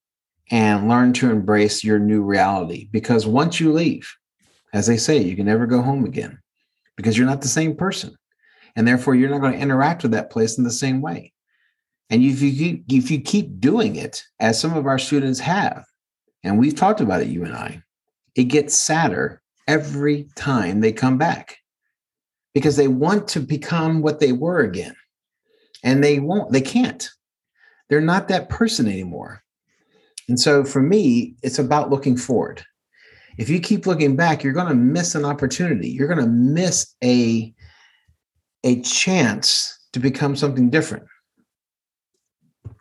and 0.51 0.89
learn 0.89 1.13
to 1.13 1.31
embrace 1.31 1.85
your 1.85 1.99
new 1.99 2.23
reality. 2.23 2.89
Because 2.91 3.27
once 3.27 3.61
you 3.61 3.73
leave, 3.73 4.13
as 4.73 4.87
they 4.87 4.97
say, 4.97 5.19
you 5.19 5.37
can 5.37 5.47
never 5.47 5.67
go 5.67 5.83
home 5.83 6.05
again 6.05 6.41
because 6.97 7.17
you're 7.17 7.27
not 7.27 7.43
the 7.43 7.49
same 7.49 7.77
person. 7.77 8.17
And 8.77 8.87
therefore, 8.87 9.15
you're 9.15 9.31
not 9.31 9.41
going 9.41 9.53
to 9.53 9.59
interact 9.59 10.03
with 10.03 10.13
that 10.13 10.31
place 10.31 10.59
in 10.59 10.65
the 10.65 10.71
same 10.71 11.01
way. 11.01 11.33
And 12.11 12.23
if 12.23 12.43
you 12.43 12.53
keep, 12.53 12.85
if 12.89 13.11
you 13.11 13.21
keep 13.21 13.61
doing 13.61 13.97
it, 13.97 14.23
as 14.41 14.61
some 14.61 14.77
of 14.77 14.87
our 14.87 14.99
students 14.99 15.39
have, 15.41 15.85
and 16.43 16.59
we've 16.59 16.75
talked 16.75 17.01
about 17.01 17.23
it, 17.23 17.29
you 17.29 17.45
and 17.45 17.55
I, 17.55 17.83
it 18.35 18.45
gets 18.45 18.77
sadder 18.77 19.41
every 19.69 20.29
time 20.35 20.81
they 20.81 20.93
come 20.93 21.17
back 21.17 21.59
because 22.53 22.77
they 22.77 22.89
want 22.89 23.29
to 23.29 23.41
become 23.41 24.03
what 24.03 24.19
they 24.19 24.33
were 24.33 24.61
again. 24.61 24.97
And 25.85 26.03
they 26.03 26.19
won't, 26.19 26.53
they 26.53 26.61
can't. 26.61 27.09
They're 27.89 28.01
not 28.01 28.29
that 28.29 28.49
person 28.49 28.87
anymore. 28.87 29.43
And 30.29 30.39
so 30.39 30.65
for 30.65 30.83
me, 30.83 31.37
it's 31.43 31.59
about 31.59 31.91
looking 31.91 32.17
forward. 32.17 32.65
If 33.39 33.49
you 33.49 33.61
keep 33.61 33.87
looking 33.87 34.17
back, 34.17 34.43
you're 34.43 34.53
going 34.53 34.69
to 34.69 34.75
miss 34.75 35.15
an 35.15 35.25
opportunity. 35.25 35.89
You're 35.89 36.09
going 36.09 36.21
to 36.21 36.27
miss 36.27 36.95
a, 37.03 37.55
a 38.65 38.81
chance 38.83 39.79
to 39.93 40.01
become 40.01 40.37
something 40.37 40.71
different. 40.71 41.05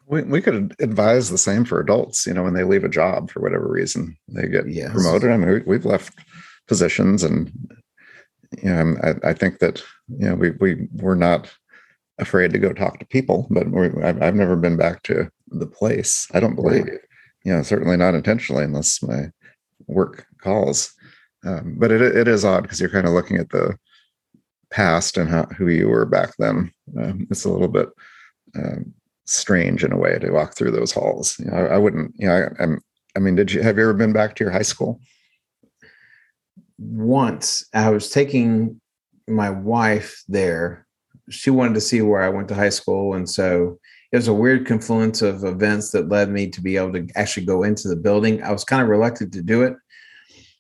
We, 0.10 0.24
we 0.24 0.42
could 0.42 0.76
advise 0.80 1.30
the 1.30 1.38
same 1.38 1.66
for 1.66 1.80
adults, 1.80 2.26
you 2.26 2.34
know, 2.34 2.44
when 2.44 2.56
they 2.56 2.64
leave 2.64 2.84
a 2.84 2.90
job 2.90 3.30
for 3.30 3.42
whatever 3.42 3.68
reason, 3.70 4.18
they 4.28 4.48
get 4.48 4.68
Yes. 4.68 4.92
promoted. 4.92 5.30
I 5.30 5.38
mean, 5.38 5.50
we, 5.50 5.60
we've 5.62 5.86
left 5.86 6.18
positions 6.68 7.24
and, 7.24 7.52
you 8.62 8.74
know, 8.74 8.96
I, 9.04 9.30
I 9.30 9.34
think 9.34 9.60
that, 9.60 9.84
you 10.08 10.30
know, 10.30 10.36
we, 10.36 10.50
we, 10.60 10.88
we're 10.94 11.14
not 11.14 11.54
afraid 12.18 12.52
to 12.54 12.60
go 12.60 12.74
talk 12.74 12.98
to 13.00 13.06
people, 13.06 13.48
but 13.52 13.70
we, 13.70 13.86
I've, 14.04 14.22
I've 14.22 14.36
never 14.36 14.56
been 14.56 14.78
back 14.78 15.04
to 15.04 15.30
the 15.50 15.68
place. 15.68 16.28
I 16.34 16.40
don't 16.40 16.56
believe, 16.56 16.88
you 17.46 17.54
know, 17.54 17.62
certainly 17.62 17.96
not 17.96 18.16
intentionally 18.16 18.64
unless 18.64 19.04
my 19.04 19.30
work 19.88 20.26
calls. 20.42 20.92
Um, 21.46 21.76
but 21.78 21.92
it, 21.92 22.02
it 22.02 22.28
is 22.28 22.44
odd 22.44 22.64
because 22.64 22.82
you're 22.82 22.90
kind 22.90 23.08
of 23.08 23.14
looking 23.14 23.38
at 23.38 23.50
the 23.50 23.78
past 24.72 25.18
and 25.18 25.30
how, 25.30 25.46
who 25.58 25.68
you 25.68 25.88
were 25.88 26.06
back 26.06 26.32
then. 26.40 26.72
Um, 27.00 27.28
it's 27.30 27.46
a 27.46 27.50
little 27.50 27.68
bit, 27.68 27.90
um, 28.56 28.94
strange 29.30 29.84
in 29.84 29.92
a 29.92 29.98
way 29.98 30.18
to 30.20 30.32
walk 30.32 30.56
through 30.56 30.72
those 30.72 30.92
halls. 30.92 31.38
You 31.40 31.46
know, 31.46 31.58
I, 31.58 31.76
I 31.76 31.78
wouldn't, 31.78 32.14
you 32.18 32.28
know, 32.28 32.36
I, 32.36 32.64
I'm, 32.64 32.82
I 33.16 33.20
mean, 33.20 33.36
did 33.36 33.52
you, 33.52 33.62
have 33.62 33.78
you 33.78 33.84
ever 33.84 33.94
been 33.94 34.14
back 34.14 34.36
to 34.36 34.44
your 34.44 34.52
high 34.52 34.62
school? 34.62 35.00
once 36.80 37.68
I 37.74 37.90
was 37.90 38.10
taking 38.10 38.80
my 39.28 39.50
wife 39.50 40.24
there. 40.28 40.88
She 41.30 41.50
wanted 41.50 41.76
to 41.76 41.82
see 41.82 42.02
where 42.02 42.22
I 42.22 42.30
went 42.30 42.48
to 42.48 42.56
high 42.56 42.70
school. 42.70 43.14
And 43.14 43.30
so 43.30 43.78
it 44.12 44.16
was 44.16 44.28
a 44.28 44.34
weird 44.34 44.66
confluence 44.66 45.22
of 45.22 45.44
events 45.44 45.92
that 45.92 46.10
led 46.10 46.30
me 46.30 46.50
to 46.50 46.62
be 46.62 46.78
able 46.78 46.94
to 46.94 47.08
actually 47.16 47.46
go 47.46 47.64
into 47.64 47.88
the 47.88 47.96
building. 47.96 48.42
I 48.42 48.52
was 48.52 48.64
kind 48.64 48.82
of 48.82 48.88
reluctant 48.88 49.34
to 49.34 49.44
do 49.44 49.62
it, 49.64 49.76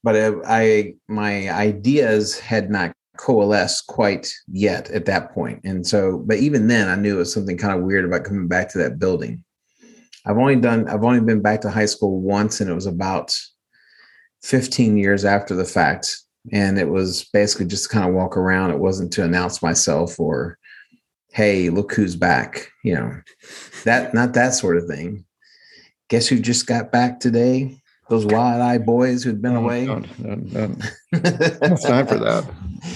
but 0.04 0.16
I, 0.16 0.32
I 0.46 0.94
my 1.08 1.50
ideas 1.52 2.38
had 2.38 2.70
not 2.70 2.94
coalesced 3.20 3.86
quite 3.88 4.34
yet 4.48 4.90
at 4.92 5.06
that 5.06 5.34
point. 5.34 5.60
And 5.66 5.86
so, 5.86 6.24
but 6.26 6.38
even 6.38 6.68
then 6.68 6.88
I 6.88 6.96
knew 6.96 7.16
it 7.16 7.20
was 7.20 7.34
something 7.34 7.58
kind 7.58 7.78
of 7.78 7.86
weird 7.86 8.06
about 8.06 8.24
coming 8.24 8.48
back 8.48 8.70
to 8.70 8.78
that 8.78 8.98
building. 8.98 9.44
I've 10.26 10.38
only 10.38 10.56
done, 10.56 10.88
I've 10.88 11.04
only 11.04 11.20
been 11.20 11.42
back 11.42 11.60
to 11.62 11.70
high 11.70 11.86
school 11.86 12.22
once, 12.22 12.62
and 12.62 12.70
it 12.70 12.74
was 12.74 12.86
about 12.86 13.38
15 14.44 14.98
years 14.98 15.26
after 15.26 15.54
the 15.54 15.66
fact. 15.66 16.16
And 16.54 16.80
it 16.80 16.88
was 16.88 17.26
basically 17.34 17.66
just 17.66 17.84
to 17.84 17.90
kind 17.90 18.08
of 18.08 18.16
walk 18.16 18.38
around. 18.38 18.72
It 18.72 18.80
wasn't 18.80 19.12
to 19.14 19.26
announce 19.26 19.62
myself 19.62 20.18
or, 20.18 20.58
hey, 21.34 21.70
look 21.70 21.94
who's 21.94 22.16
back, 22.16 22.70
you 22.86 22.96
know, 22.96 23.12
that, 23.84 24.14
not 24.14 24.34
that 24.34 24.54
sort 24.54 24.78
of 24.78 24.88
thing. 24.88 25.26
Guess 26.10 26.28
who 26.28 26.40
just 26.40 26.68
got 26.68 26.92
back 26.92 27.20
today? 27.20 27.82
Those 28.10 28.26
wild 28.26 28.62
eyed 28.62 28.86
boys 28.86 29.24
who'd 29.24 29.42
been 29.42 29.56
Oh, 29.56 29.64
away. 29.64 29.86
no, 29.86 30.00
no, 30.18 30.36
no. 30.36 30.76
It's 31.14 31.84
time 31.84 32.08
for 32.08 32.18
that. 32.18 32.44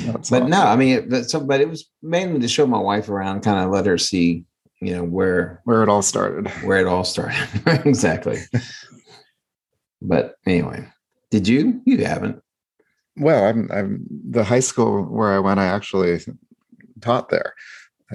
That's 0.06 0.30
but 0.30 0.44
all. 0.44 0.48
no, 0.50 0.62
I 0.64 0.76
mean, 0.76 0.98
it, 0.98 1.10
but 1.10 1.30
so, 1.30 1.40
but 1.40 1.62
it 1.62 1.70
was 1.70 1.90
mainly 2.02 2.40
to 2.40 2.48
show 2.48 2.66
my 2.66 2.80
wife 2.80 3.10
around, 3.10 3.42
kind 3.42 3.64
of 3.64 3.70
let 3.72 3.86
her 3.86 3.98
see, 3.98 4.46
you 4.82 4.96
know, 4.96 5.04
where 5.04 5.62
where 5.66 5.84
it 5.84 5.90
all 5.90 6.02
started. 6.02 6.48
where 6.64 6.80
it 6.80 6.88
all 6.88 7.04
started. 7.04 7.38
exactly. 7.86 8.40
but 10.02 10.36
anyway, 10.46 10.88
did 11.32 11.48
you? 11.48 11.82
You 11.86 12.04
haven't. 12.06 12.42
Well, 13.18 13.46
I'm 13.46 13.70
I'm 13.72 14.06
the 14.30 14.44
high 14.44 14.60
school 14.62 15.04
where 15.04 15.32
I 15.34 15.40
went. 15.40 15.60
I 15.60 15.66
actually 15.66 16.20
taught 17.02 17.30
there, 17.30 17.54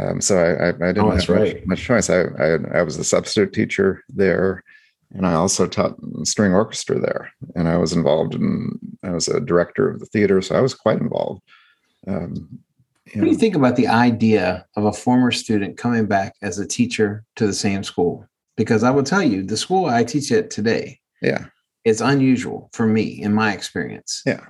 um, 0.01 0.21
so 0.21 0.37
I 0.37 0.67
I, 0.67 0.69
I 0.69 0.73
didn't 0.93 0.99
Oh, 0.99 1.11
have 1.11 1.19
much, 1.19 1.29
right. 1.29 1.67
much 1.67 1.83
choice. 1.83 2.11
I, 2.11 2.23
I 2.39 2.59
I 2.79 2.83
was 2.83 2.97
a 2.99 3.05
substitute 3.05 3.53
teacher 3.53 4.03
there, 4.09 4.65
and 5.15 5.27
I 5.27 5.35
also 5.35 5.67
taught 5.67 5.97
string 6.25 6.53
orchestra 6.53 6.99
there. 6.99 7.33
And 7.55 7.69
I 7.69 7.77
was 7.77 7.93
involved 7.93 8.35
in. 8.35 8.79
I 9.03 9.11
was 9.11 9.29
a 9.29 9.41
director 9.41 9.89
of 9.89 10.01
the 10.01 10.07
theater, 10.07 10.43
so 10.43 10.55
I 10.55 10.61
was 10.61 10.75
quite 10.75 11.01
involved. 11.01 11.43
Um, 12.07 12.61
you 13.07 13.21
What 13.21 13.25
do 13.25 13.31
you 13.31 13.39
think 13.39 13.55
about 13.55 13.77
the 13.77 13.89
idea 13.89 14.67
of 14.77 14.85
a 14.85 14.93
former 14.93 15.33
student 15.33 15.79
coming 15.79 16.07
back 16.07 16.35
as 16.43 16.59
a 16.59 16.67
teacher 16.67 17.25
to 17.37 17.47
the 17.47 17.55
same 17.55 17.83
school? 17.83 18.27
Because 18.57 18.83
I 18.83 18.91
will 18.91 19.03
tell 19.03 19.23
you, 19.23 19.43
the 19.43 19.57
school 19.57 19.87
I 19.87 20.05
teach 20.05 20.31
at 20.31 20.51
today 20.51 21.01
yeah, 21.23 21.47
is 21.85 22.01
unusual 22.01 22.69
for 22.73 22.87
me 22.87 23.05
in 23.23 23.33
my 23.33 23.53
experience. 23.53 24.23
yeah. 24.27 24.45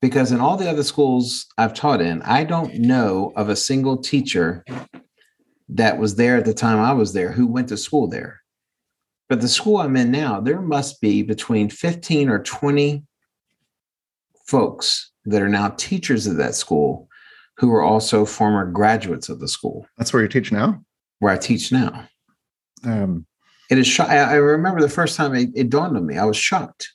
because 0.00 0.30
in 0.30 0.40
all 0.40 0.56
the 0.56 0.68
other 0.68 0.84
schools 0.84 1.46
I've 1.58 1.74
taught 1.74 2.00
in, 2.00 2.22
I 2.22 2.44
don't 2.44 2.74
know 2.74 3.32
of 3.36 3.48
a 3.48 3.56
single 3.56 3.96
teacher 3.96 4.64
that 5.70 5.98
was 5.98 6.16
there 6.16 6.36
at 6.36 6.44
the 6.44 6.54
time 6.54 6.78
I 6.78 6.92
was 6.92 7.14
there 7.14 7.32
who 7.32 7.46
went 7.46 7.68
to 7.68 7.76
school 7.76 8.06
there. 8.06 8.43
But 9.28 9.40
the 9.40 9.48
school 9.48 9.78
I'm 9.78 9.96
in 9.96 10.10
now, 10.10 10.40
there 10.40 10.60
must 10.60 11.00
be 11.00 11.22
between 11.22 11.70
15 11.70 12.28
or 12.28 12.42
20 12.42 13.02
folks 14.46 15.10
that 15.24 15.40
are 15.42 15.48
now 15.48 15.70
teachers 15.70 16.26
of 16.26 16.36
that 16.36 16.54
school 16.54 17.08
who 17.56 17.72
are 17.72 17.82
also 17.82 18.24
former 18.26 18.66
graduates 18.70 19.28
of 19.28 19.40
the 19.40 19.48
school 19.48 19.86
That's 19.96 20.12
where 20.12 20.22
you 20.22 20.28
teach 20.28 20.52
now. 20.52 20.82
where 21.20 21.32
I 21.32 21.38
teach 21.38 21.72
now. 21.72 22.06
Um, 22.84 23.26
It 23.70 23.78
is. 23.78 23.98
I 23.98 24.16
I 24.18 24.34
remember 24.34 24.80
the 24.82 24.88
first 24.90 25.16
time 25.16 25.34
it, 25.34 25.48
it 25.54 25.70
dawned 25.70 25.96
on 25.96 26.04
me. 26.06 26.18
I 26.18 26.24
was 26.26 26.36
shocked. 26.36 26.92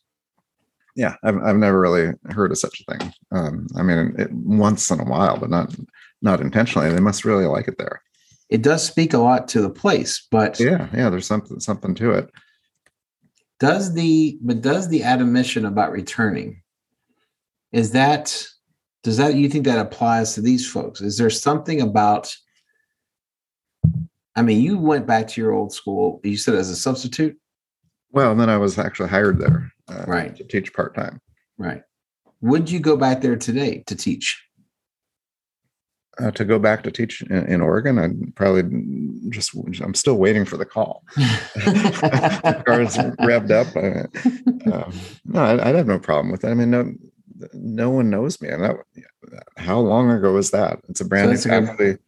yeah, 0.96 1.16
I've 1.24 1.38
I've 1.38 1.56
never 1.56 1.80
really 1.80 2.14
heard 2.30 2.52
of 2.52 2.60
such 2.60 2.82
a 2.82 2.92
thing. 2.98 3.14
Um, 3.32 3.66
I 3.76 3.82
mean, 3.82 4.14
it, 4.20 4.32
once 4.32 4.92
in 4.92 5.00
a 5.00 5.06
while, 5.06 5.38
but 5.40 5.50
not 5.50 5.76
not 6.22 6.42
intentionally. 6.42 6.92
They 6.92 7.00
must 7.00 7.26
really 7.26 7.46
like 7.46 7.68
it 7.68 7.78
there. 7.80 8.02
It 8.50 8.64
does 8.64 8.84
speak 8.86 9.14
a 9.14 9.20
lot 9.20 9.48
to 9.50 9.62
the 9.62 9.70
place, 9.70 10.26
but 10.32 10.60
Yeah, 10.60 10.88
yeah. 10.94 11.10
There's 11.10 11.28
something 11.28 11.60
something 11.60 11.94
to 11.96 12.12
it. 12.12 12.30
does 13.60 13.94
the 13.94 14.38
but 14.42 14.62
does 14.62 14.88
the 14.90 15.04
admission 15.04 15.66
about 15.66 15.92
returning 15.92 16.62
is 17.72 17.92
that 17.92 18.46
does 19.04 19.18
that 19.18 19.36
you 19.36 19.48
think 19.50 19.66
that 19.66 19.78
applies 19.80 20.34
to 20.34 20.42
these 20.42 20.66
folks 20.70 21.02
is 21.02 21.18
there 21.18 21.30
something 21.30 21.82
about 21.82 22.34
i 24.36 24.42
mean 24.42 24.62
you 24.62 24.78
went 24.78 25.06
back 25.06 25.28
to 25.28 25.42
your 25.42 25.52
old 25.52 25.72
school 25.74 26.20
you 26.24 26.38
said 26.38 26.56
as 26.56 26.70
a 26.70 26.76
substitute 26.76 27.38
Well, 28.12 28.34
then 28.36 28.50
I 28.50 28.58
was 28.58 28.80
actually 28.80 29.10
hired 29.10 29.38
there, 29.40 29.72
uh, 29.88 30.06
Right. 30.08 30.36
to 30.38 30.44
teach 30.44 30.74
part 30.74 30.96
time. 30.96 31.20
right 31.58 31.84
would 32.42 32.72
you 32.72 32.80
go 32.80 32.96
back 32.98 33.22
there 33.22 33.36
today 33.36 33.84
to 33.88 33.96
teach 33.96 34.42
Uh, 36.18 36.32
to 36.32 36.44
go 36.44 36.60
back 36.60 36.84
to 36.84 36.92
teach 36.92 37.22
in, 37.22 37.46
in 37.46 37.62
Oregon, 37.62 37.98
I'd 37.98 38.36
probably 38.36 38.64
just 39.30 39.54
I'm 39.82 39.94
still 39.94 40.16
waiting 40.16 40.44
for 40.44 40.58
the 40.58 40.66
call. 40.66 41.04
Cars 41.16 42.98
revved 43.22 43.52
up. 43.52 43.68
I, 43.78 44.70
um, 44.70 44.94
no, 45.26 45.44
I'd, 45.44 45.60
I'd 45.62 45.76
have 45.76 45.88
no 45.88 46.00
problem 46.00 46.32
with 46.32 46.44
it. 46.44 46.50
I 46.50 46.54
mean, 46.56 46.72
no, 46.72 46.92
no 47.54 47.90
one 47.90 48.10
knows 48.10 48.42
me. 48.42 48.50
And 48.50 48.64
that, 48.64 48.76
how 49.58 49.80
long 49.80 50.12
ago 50.12 50.34
was 50.34 50.52
that? 50.52 50.80
It's 50.90 51.00
a 51.00 51.06
brand 51.06 51.30
new 51.30 51.38
that's 51.38 51.46
a 51.46 51.76
good- 51.78 52.00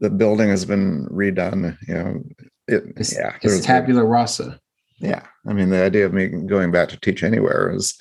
The 0.00 0.10
building 0.10 0.48
has 0.48 0.64
been 0.64 1.06
redone. 1.10 1.76
You 1.86 1.94
know, 1.94 2.22
it, 2.68 2.84
it's, 2.96 3.14
yeah, 3.14 3.36
it's 3.42 3.64
tabula 3.64 4.04
rasa 4.04 4.60
Yeah, 4.98 5.22
I 5.46 5.52
mean, 5.52 5.70
the 5.70 5.82
idea 5.82 6.06
of 6.06 6.12
me 6.12 6.28
going 6.28 6.70
back 6.70 6.88
to 6.90 7.00
teach 7.00 7.22
anywhere 7.22 7.70
is 7.74 7.98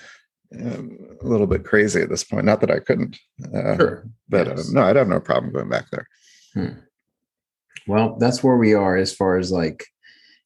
um, 0.53 0.97
a 1.21 1.25
little 1.25 1.47
bit 1.47 1.63
crazy 1.65 2.01
at 2.01 2.09
this 2.09 2.23
point. 2.23 2.45
Not 2.45 2.61
that 2.61 2.71
I 2.71 2.79
couldn't, 2.79 3.17
uh, 3.53 3.75
sure 3.77 4.07
but 4.29 4.47
Yes. 4.47 4.69
uh, 4.69 4.71
no, 4.73 4.81
I'd 4.83 4.95
have 4.95 5.07
no 5.07 5.19
problem 5.19 5.51
going 5.53 5.69
back 5.69 5.85
there. 5.91 6.07
well 7.87 8.17
that's 8.19 8.43
where 8.43 8.57
we 8.57 8.73
are 8.73 8.97
as 8.97 9.13
far 9.13 9.37
as 9.37 9.51
like 9.51 9.85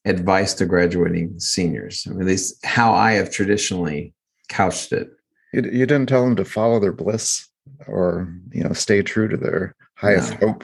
advice 0.05 0.53
to 0.55 0.65
graduating 0.65 1.39
seniors 1.39 2.03
I 2.07 2.11
mean, 2.11 2.21
at 2.21 2.27
least 2.27 2.65
how 2.65 2.93
i 2.93 3.13
have 3.13 3.31
traditionally 3.31 4.13
couched 4.49 4.91
it 4.91 5.09
You, 5.53 5.61
you 5.63 5.85
didn't 5.85 6.07
tell 6.09 6.23
them 6.25 6.35
to 6.37 6.45
follow 6.45 6.79
their 6.79 6.91
bliss 6.91 7.47
or 7.87 8.33
you 8.51 8.63
know 8.63 8.73
stay 8.73 9.01
true 9.03 9.27
to 9.27 9.37
their 9.37 9.75
highest 9.95 10.31
No. 10.41 10.47
hope. 10.47 10.63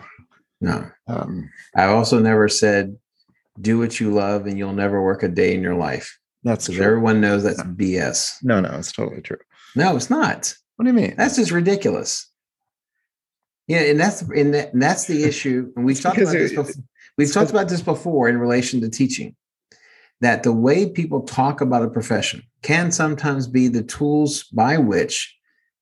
no 0.61 0.89
Um, 1.07 1.49
I 1.75 1.85
also 1.85 2.19
never 2.19 2.49
said, 2.49 2.97
do 3.61 3.77
what 3.79 3.99
you 3.99 4.11
love 4.13 4.45
and 4.47 4.57
you'll 4.57 4.73
never 4.73 5.01
work 5.01 5.23
a 5.23 5.27
day 5.27 5.53
in 5.55 5.61
your 5.61 5.75
life. 5.75 6.17
That's 6.47 6.65
true. 6.65 6.83
everyone 6.83 7.21
knows 7.21 7.43
that's 7.43 7.61
BS. 7.61 8.43
No, 8.43 8.59
no, 8.59 8.69
it's 8.77 8.91
totally 8.91 9.21
true. 9.21 9.39
No, 9.75 9.95
it's 9.95 10.09
not. 10.09 10.53
What 10.75 10.83
do 10.85 10.89
you 10.89 10.95
mean? 10.95 11.15
That's 11.17 11.35
just 11.35 11.51
ridiculous. 11.51 12.29
Yeah, 13.67 13.81
and 13.81 13.99
that's 13.99 14.21
and, 14.21 14.53
that, 14.53 14.73
and 14.73 14.81
that's 14.81 15.05
the 15.05 15.23
issue. 15.27 15.71
And 15.75 15.85
we've 15.85 15.99
talked 15.99 16.17
about 16.17 16.33
this 16.33 16.53
before. 16.53 16.83
We've 17.17 17.33
talked 17.33 17.49
about 17.49 17.69
this 17.69 17.81
before 17.81 18.29
in 18.29 18.37
relation 18.37 18.81
to 18.81 18.89
teaching. 18.89 19.35
That 20.21 20.41
the 20.41 20.53
way 20.53 20.89
people 20.89 21.21
talk 21.21 21.61
about 21.61 21.83
a 21.83 21.89
profession 21.89 22.41
can 22.63 22.91
sometimes 22.91 23.47
be 23.47 23.67
the 23.67 23.83
tools 23.83 24.45
by 24.45 24.77
which 24.77 25.35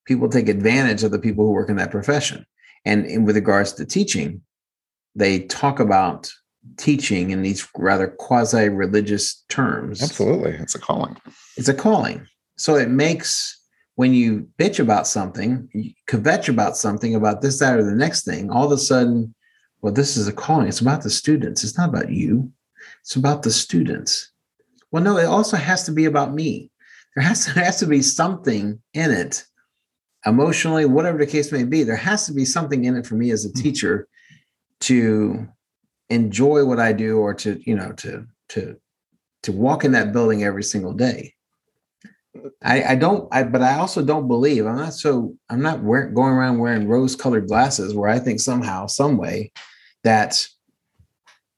people 0.05 0.27
take 0.27 0.49
advantage 0.49 1.03
of 1.03 1.11
the 1.11 1.19
people 1.19 1.45
who 1.45 1.51
work 1.51 1.69
in 1.69 1.77
that 1.77 1.91
profession. 1.91 2.45
And 2.83 3.05
in 3.05 3.23
with 3.23 3.35
regards 3.35 3.73
to 3.73 3.85
teaching, 3.85 4.41
they 5.15 5.39
talk 5.39 5.79
about 5.79 6.31
teaching 6.77 7.31
in 7.31 7.41
these 7.41 7.67
rather 7.77 8.07
quasi-religious 8.07 9.43
terms. 9.49 10.01
Absolutely, 10.01 10.51
it's 10.51 10.75
a 10.75 10.79
calling. 10.79 11.17
It's 11.57 11.69
a 11.69 11.73
calling. 11.73 12.27
So 12.57 12.75
it 12.75 12.89
makes 12.89 13.59
when 13.95 14.13
you 14.13 14.47
bitch 14.59 14.79
about 14.79 15.07
something, 15.07 15.69
you 15.73 15.91
kvetch 16.07 16.49
about 16.49 16.77
something, 16.77 17.15
about 17.15 17.41
this, 17.41 17.59
that, 17.59 17.77
or 17.77 17.83
the 17.83 17.95
next 17.95 18.25
thing, 18.25 18.51
all 18.51 18.65
of 18.65 18.71
a 18.71 18.77
sudden, 18.77 19.33
well, 19.81 19.93
this 19.93 20.17
is 20.17 20.27
a 20.27 20.33
calling. 20.33 20.67
It's 20.67 20.81
about 20.81 21.01
the 21.01 21.09
students. 21.09 21.63
It's 21.63 21.77
not 21.77 21.89
about 21.89 22.09
you. 22.09 22.51
It's 23.01 23.15
about 23.15 23.43
the 23.43 23.51
students. 23.51 24.31
Well, 24.91 25.03
no, 25.03 25.17
it 25.17 25.25
also 25.25 25.57
has 25.57 25.83
to 25.85 25.91
be 25.91 26.05
about 26.05 26.33
me. 26.33 26.71
There 27.15 27.23
has 27.23 27.45
to, 27.45 27.53
there 27.55 27.63
has 27.63 27.79
to 27.79 27.87
be 27.87 28.01
something 28.01 28.81
in 28.93 29.11
it, 29.11 29.45
emotionally, 30.25 30.85
whatever 30.85 31.17
the 31.17 31.27
case 31.27 31.51
may 31.51 31.63
be. 31.63 31.83
There 31.83 31.95
has 31.95 32.25
to 32.25 32.33
be 32.33 32.45
something 32.45 32.85
in 32.85 32.97
it 32.97 33.05
for 33.05 33.15
me 33.15 33.31
as 33.31 33.45
a 33.45 33.49
hmm. 33.49 33.61
teacher 33.61 34.07
to 34.81 35.47
enjoy 36.09 36.65
what 36.65 36.79
I 36.79 36.93
do 36.93 37.17
or 37.17 37.33
to, 37.35 37.61
you 37.65 37.75
know, 37.75 37.91
to 37.93 38.25
to 38.49 38.77
to 39.43 39.51
walk 39.51 39.85
in 39.85 39.91
that 39.93 40.13
building 40.13 40.43
every 40.43 40.63
single 40.63 40.93
day. 40.93 41.33
I, 42.61 42.83
I 42.83 42.95
don't, 42.95 43.27
I, 43.31 43.43
but 43.43 43.61
I 43.61 43.75
also 43.75 44.03
don't 44.03 44.27
believe 44.27 44.65
I'm 44.65 44.75
not 44.75 44.93
so 44.93 45.35
I'm 45.49 45.61
not 45.61 45.81
wearing, 45.81 46.13
going 46.13 46.33
around 46.33 46.57
wearing 46.59 46.87
rose-colored 46.87 47.47
glasses 47.47 47.93
where 47.93 48.09
I 48.09 48.19
think 48.19 48.39
somehow, 48.39 48.87
some 48.87 49.17
way, 49.17 49.51
that 50.03 50.45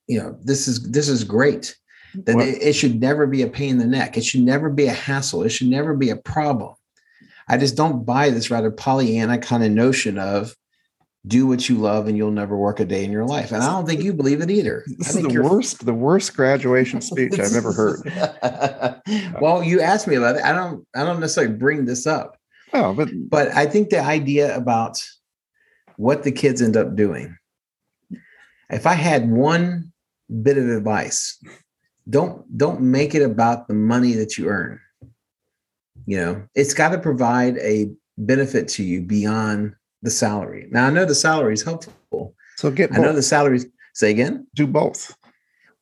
you 0.08 0.20
know 0.20 0.38
this 0.44 0.68
is 0.68 0.90
this 0.92 1.10
is 1.10 1.24
great. 1.24 1.76
That 2.14 2.36
Well- 2.36 2.48
it, 2.48 2.62
it 2.62 2.74
should 2.74 3.00
never 3.02 3.26
be 3.28 3.42
a 3.42 3.50
pain 3.50 3.72
in 3.72 3.78
the 3.80 3.88
neck. 3.88 4.18
It 4.18 4.26
should 4.26 4.44
never 4.44 4.70
be 4.70 4.86
a 4.86 4.94
hassle. 4.94 5.44
It 5.44 5.50
should 5.50 5.68
never 5.68 5.96
be 5.96 6.12
a 6.12 6.16
problem. 6.16 6.76
I 7.50 7.58
just 7.58 7.76
don't 7.76 8.06
buy 8.06 8.30
this 8.30 8.52
rather 8.52 8.72
Pollyanna 8.72 9.40
kind 9.40 9.64
of 9.64 9.72
notion 9.72 10.18
of 10.18 10.56
do 11.28 11.46
what 11.48 11.68
you 11.68 11.76
love 11.78 12.08
and 12.08 12.16
you'll 12.18 12.32
never 12.32 12.56
work 12.56 12.80
a 12.80 12.86
day 12.86 13.04
in 13.04 13.12
your 13.12 13.26
life. 13.26 13.52
And 13.52 13.62
I 13.64 13.68
don't 13.72 13.86
think 13.86 14.02
you 14.02 14.14
believe 14.14 14.42
it 14.42 14.50
either. 14.50 14.84
I 14.88 14.94
This 14.98 15.16
is 15.16 15.24
the 15.24 15.30
you're- 15.30 15.48
worst, 15.48 15.86
the 15.86 15.94
worst 15.94 16.36
graduation 16.36 17.02
speech 17.02 17.40
I've 17.40 17.56
ever 17.56 17.74
heard. 17.74 18.08
heard. 18.08 19.02
well, 19.42 19.64
you 19.64 19.82
asked 19.82 20.08
me 20.08 20.16
about 20.16 20.36
it. 20.38 20.44
I 20.44 20.54
don't 20.54 20.86
I 20.96 21.04
don't 21.04 21.20
necessarily 21.20 21.54
bring 21.56 21.86
this 21.86 22.06
up. 22.08 22.38
Oh, 22.74 22.94
but 22.94 23.10
But 23.30 23.50
I 23.56 23.66
think 23.66 23.90
the 23.90 24.00
idea 24.00 24.56
about 24.56 25.02
what 25.98 26.24
the 26.24 26.32
kids 26.32 26.62
end 26.62 26.78
up 26.78 26.96
doing, 26.96 27.36
if 28.70 28.86
I 28.86 28.94
had 28.94 29.30
one 29.32 29.92
bit 30.44 30.58
of 30.58 30.68
advice, 30.70 31.42
don't 32.10 32.46
don't 32.58 32.82
make 32.82 33.16
it 33.16 33.24
about 33.24 33.68
the 33.68 33.74
money 33.74 34.14
that 34.14 34.38
you 34.38 34.48
earn. 34.48 34.80
You 36.06 36.18
know, 36.18 36.48
it's 36.56 36.74
got 36.74 36.90
to 36.90 37.00
provide 37.00 37.58
a 37.58 37.90
benefit 38.18 38.68
to 38.70 38.84
you 38.84 39.02
beyond 39.02 39.76
the 40.02 40.12
salary. 40.12 40.68
Now 40.72 40.88
I 40.88 40.90
know 40.90 41.06
the 41.06 41.16
salary 41.16 41.54
is 41.54 41.64
helpful. 41.64 42.36
so 42.58 42.72
get 42.72 42.94
I 42.94 42.98
know 42.98 43.08
both. 43.10 43.16
the 43.16 43.22
salaries. 43.24 43.66
Say 43.94 44.12
again. 44.12 44.48
do 44.56 44.68
both. 44.68 45.16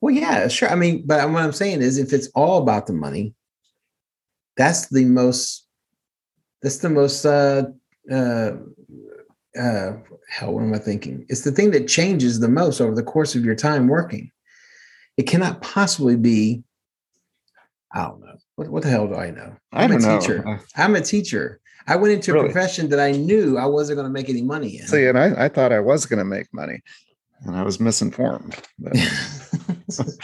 Well, 0.00 0.14
yeah, 0.14 0.48
sure. 0.48 0.68
I 0.70 0.74
mean, 0.74 1.02
but 1.06 1.28
what 1.30 1.42
I'm 1.42 1.52
saying 1.52 1.82
is, 1.82 1.98
if 1.98 2.12
it's 2.12 2.28
all 2.34 2.62
about 2.62 2.86
the 2.86 2.92
money, 2.92 3.34
that's 4.56 4.88
the 4.88 5.04
most. 5.04 5.66
That's 6.62 6.78
the 6.78 6.88
most. 6.90 7.24
uh 7.24 7.64
uh 8.10 8.52
uh 9.58 9.92
Hell, 10.28 10.54
what 10.54 10.62
am 10.62 10.74
I 10.74 10.78
thinking? 10.78 11.24
It's 11.28 11.42
the 11.42 11.52
thing 11.52 11.70
that 11.70 11.88
changes 11.88 12.40
the 12.40 12.48
most 12.48 12.80
over 12.80 12.94
the 12.94 13.02
course 13.02 13.34
of 13.34 13.44
your 13.44 13.54
time 13.54 13.86
working. 13.86 14.30
It 15.16 15.24
cannot 15.24 15.62
possibly 15.62 16.16
be. 16.16 16.62
I 17.94 18.02
don't 18.04 18.20
know. 18.20 18.36
What, 18.56 18.68
what 18.68 18.82
the 18.82 18.88
hell 18.88 19.06
do 19.06 19.14
I 19.14 19.30
know? 19.30 19.54
I 19.72 19.84
I'm 19.84 19.90
don't 19.90 20.04
a 20.04 20.18
teacher. 20.18 20.60
I'm 20.76 20.96
a 20.96 21.00
teacher. 21.00 21.60
I 21.86 21.96
went 21.96 22.12
into 22.14 22.32
a 22.32 22.34
Really? 22.34 22.46
profession 22.52 22.88
that 22.88 22.98
I 22.98 23.12
knew 23.12 23.58
I 23.58 23.66
wasn't 23.66 23.96
going 23.98 24.08
to 24.08 24.12
make 24.12 24.28
any 24.28 24.42
money 24.42 24.78
in. 24.78 24.86
See, 24.88 25.06
and 25.06 25.18
I, 25.18 25.44
I 25.44 25.48
thought 25.48 25.72
I 25.72 25.78
was 25.80 26.04
going 26.06 26.18
to 26.18 26.24
make 26.24 26.46
money, 26.52 26.80
and 27.42 27.54
I 27.54 27.62
was 27.62 27.78
misinformed. 27.78 28.56
But 28.78 28.94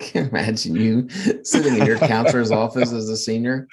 Can 0.00 0.24
you 0.24 0.30
imagine 0.30 0.76
you 0.76 1.08
sitting 1.44 1.76
in 1.76 1.86
your 1.86 1.98
counselor's 1.98 2.50
office 2.50 2.92
as 2.92 3.08
a 3.08 3.16
senior? 3.16 3.66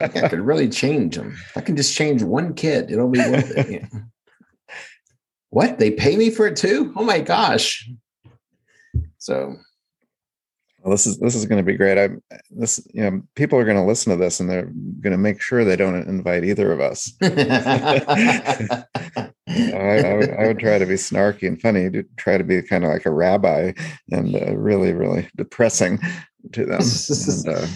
I 0.00 0.28
could 0.28 0.40
really 0.40 0.68
change 0.68 1.16
them. 1.16 1.36
I 1.56 1.62
can 1.62 1.74
just 1.74 1.94
change 1.96 2.22
one 2.22 2.52
kid. 2.54 2.90
It'll 2.90 3.08
be 3.08 3.18
worth 3.20 3.50
it. 3.56 3.70
Yeah. 3.70 4.00
What? 5.50 5.78
They 5.78 5.90
pay 5.90 6.16
me 6.18 6.28
for 6.28 6.46
it 6.46 6.56
too? 6.56 6.92
Oh 6.96 7.04
my 7.04 7.20
gosh. 7.20 7.88
So 9.16 9.56
Well, 10.80 10.92
this 10.92 11.06
is 11.06 11.18
this 11.18 11.34
is 11.34 11.44
going 11.44 11.64
to 11.64 11.66
be 11.70 11.76
great. 11.76 11.98
I 11.98 12.10
this 12.50 12.80
you 12.92 13.02
know 13.02 13.22
people 13.34 13.58
are 13.58 13.64
going 13.64 13.76
to 13.76 13.82
listen 13.82 14.10
to 14.12 14.16
this 14.16 14.38
and 14.38 14.48
they're 14.48 14.70
going 15.00 15.12
to 15.12 15.18
make 15.18 15.40
sure 15.40 15.64
they 15.64 15.76
don't 15.76 16.08
invite 16.08 16.44
either 16.44 16.70
of 16.72 16.80
us. 16.80 17.12
I, 17.22 18.84
I, 19.48 20.14
would, 20.14 20.30
I 20.30 20.46
would 20.46 20.58
try 20.58 20.78
to 20.78 20.86
be 20.86 20.94
snarky 20.94 21.48
and 21.48 21.60
funny 21.60 21.90
to 21.90 22.04
try 22.16 22.38
to 22.38 22.44
be 22.44 22.62
kind 22.62 22.84
of 22.84 22.90
like 22.90 23.06
a 23.06 23.10
rabbi 23.10 23.72
and 24.12 24.36
uh, 24.36 24.56
really 24.56 24.92
really 24.92 25.28
depressing 25.36 25.98
to 26.52 26.64
them. 26.64 26.80
And, 26.80 27.48
uh, 27.48 27.66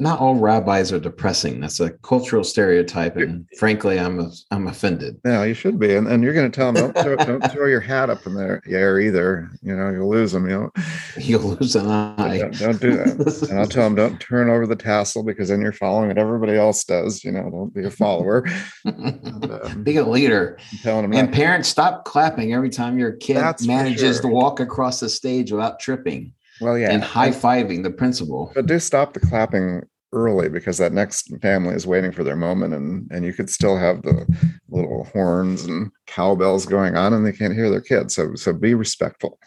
not 0.00 0.18
all 0.20 0.34
rabbis 0.34 0.92
are 0.92 0.98
depressing. 1.00 1.60
That's 1.60 1.80
a 1.80 1.90
cultural 2.02 2.44
stereotype, 2.44 3.16
and 3.16 3.46
frankly, 3.58 3.98
I'm 3.98 4.30
I'm 4.50 4.66
offended. 4.66 5.20
no, 5.24 5.42
you 5.42 5.54
should 5.54 5.78
be, 5.78 5.94
and, 5.94 6.06
and 6.08 6.22
you're 6.22 6.34
going 6.34 6.50
to 6.50 6.54
tell 6.54 6.72
them 6.72 6.92
don't 6.92 7.02
throw, 7.04 7.16
don't 7.16 7.50
throw 7.52 7.66
your 7.66 7.80
hat 7.80 8.10
up 8.10 8.26
in 8.26 8.34
the 8.34 8.60
air 8.68 9.00
either. 9.00 9.50
You 9.62 9.76
know 9.76 9.90
you'll 9.90 10.10
lose 10.10 10.32
them. 10.32 10.48
You 10.48 10.58
know, 10.58 10.70
You'll 11.16 11.56
lose 11.56 11.76
an 11.76 11.86
eye. 11.88 12.38
don't, 12.38 12.58
don't 12.58 12.80
do 12.80 12.96
that. 12.96 13.48
And 13.50 13.58
I'll 13.60 13.66
tell 13.66 13.84
them 13.84 13.94
don't 13.94 14.18
turn 14.20 14.50
over 14.50 14.66
the 14.66 14.76
tassel 14.76 15.22
because 15.22 15.48
then 15.48 15.60
you're 15.60 15.72
following 15.72 16.08
what 16.08 16.18
everybody 16.18 16.56
else 16.56 16.82
does. 16.84 17.22
You 17.24 17.32
know, 17.32 17.48
don't 17.50 17.72
be 17.74 17.84
a 17.84 17.90
follower. 17.90 18.44
And, 18.84 19.50
um, 19.50 19.82
Be 19.82 19.96
a 19.96 20.04
leader. 20.04 20.58
I'm 20.72 20.78
telling 20.78 21.10
them 21.10 21.12
And 21.18 21.32
parents, 21.32 21.68
stop 21.68 22.04
clapping 22.04 22.52
every 22.52 22.70
time 22.70 22.98
your 22.98 23.12
kid 23.12 23.36
That's 23.36 23.66
manages 23.66 24.16
sure. 24.16 24.22
to 24.22 24.28
walk 24.28 24.60
across 24.60 25.00
the 25.00 25.08
stage 25.08 25.52
without 25.52 25.78
tripping 25.80 26.32
well, 26.60 26.78
yeah, 26.78 26.90
and 26.90 27.02
high 27.02 27.30
fiving 27.30 27.82
the 27.82 27.90
principal. 27.90 28.52
but 28.54 28.66
do 28.66 28.78
stop 28.78 29.12
the 29.12 29.20
clapping 29.20 29.82
early 30.12 30.48
because 30.48 30.78
that 30.78 30.92
next 30.92 31.30
family 31.42 31.74
is 31.74 31.86
waiting 31.86 32.12
for 32.12 32.22
their 32.22 32.36
moment 32.36 32.72
and 32.72 33.10
and 33.10 33.24
you 33.24 33.32
could 33.32 33.50
still 33.50 33.76
have 33.76 34.02
the 34.02 34.24
little 34.68 35.04
horns 35.12 35.64
and 35.64 35.90
cowbells 36.06 36.66
going 36.66 36.96
on 36.96 37.12
and 37.12 37.26
they 37.26 37.32
can't 37.32 37.54
hear 37.54 37.68
their 37.68 37.80
kids. 37.80 38.14
So 38.14 38.34
so 38.34 38.52
be 38.52 38.74
respectful. 38.74 39.38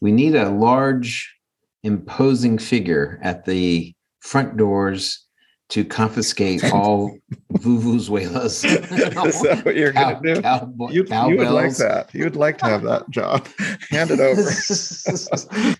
We 0.00 0.12
need 0.12 0.34
a 0.34 0.50
large, 0.50 1.34
imposing 1.82 2.58
figure 2.58 3.18
at 3.22 3.46
the 3.46 3.94
front 4.20 4.56
doors 4.56 5.23
to 5.70 5.84
confiscate 5.84 6.62
all 6.72 7.16
vuvuzelas. 7.52 8.64
is 9.26 9.42
that 9.42 9.64
what 9.64 9.76
you're 9.76 9.92
Cow, 9.92 10.20
gonna 10.20 10.34
do 10.34 10.94
you, 10.94 11.04
you 11.04 11.38
would 11.38 11.50
like 11.50 11.76
that 11.76 12.14
you 12.14 12.24
would 12.24 12.36
like 12.36 12.58
to 12.58 12.66
have 12.66 12.82
that 12.82 13.08
job 13.10 13.46
hand 13.90 14.10
it 14.10 14.20
over 14.20 14.40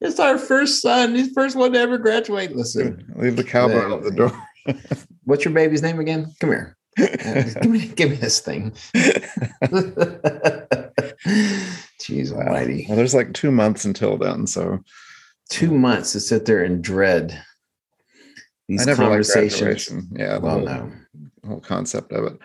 it's 0.00 0.20
our 0.20 0.38
first 0.38 0.82
son. 0.82 1.14
He's 1.14 1.28
the 1.28 1.34
first 1.34 1.56
one 1.56 1.72
to 1.72 1.78
ever 1.78 1.98
graduate. 1.98 2.56
Listen, 2.56 3.12
leave 3.16 3.36
the 3.36 3.44
cowbell 3.44 3.94
at 3.94 4.02
the 4.02 4.10
door 4.10 4.32
what's 5.24 5.44
your 5.44 5.54
baby's 5.54 5.82
name 5.82 6.00
again? 6.00 6.32
Come 6.40 6.50
here. 6.50 6.76
Give 6.96 7.66
me, 7.66 7.88
give 7.88 8.10
me 8.10 8.16
this 8.16 8.40
thing. 8.40 8.70
Jeez 12.00 12.32
Wow. 12.32 12.42
Almighty! 12.42 12.86
well 12.88 12.96
there's 12.96 13.14
like 13.14 13.32
two 13.32 13.50
months 13.50 13.84
until 13.84 14.16
then 14.16 14.46
so 14.46 14.80
Two 15.50 15.76
months 15.76 16.12
to 16.12 16.20
sit 16.20 16.46
there 16.46 16.64
and 16.64 16.82
dread 16.82 17.38
these 18.68 18.82
i 18.82 18.84
never 18.86 19.02
conversations. 19.02 19.90
yeah 20.12 20.34
the 20.34 20.40
Well, 20.40 20.58
whole, 20.58 20.64
no, 20.66 20.92
whole 21.46 21.60
concept 21.60 22.12
of 22.12 22.24
it 22.24 22.38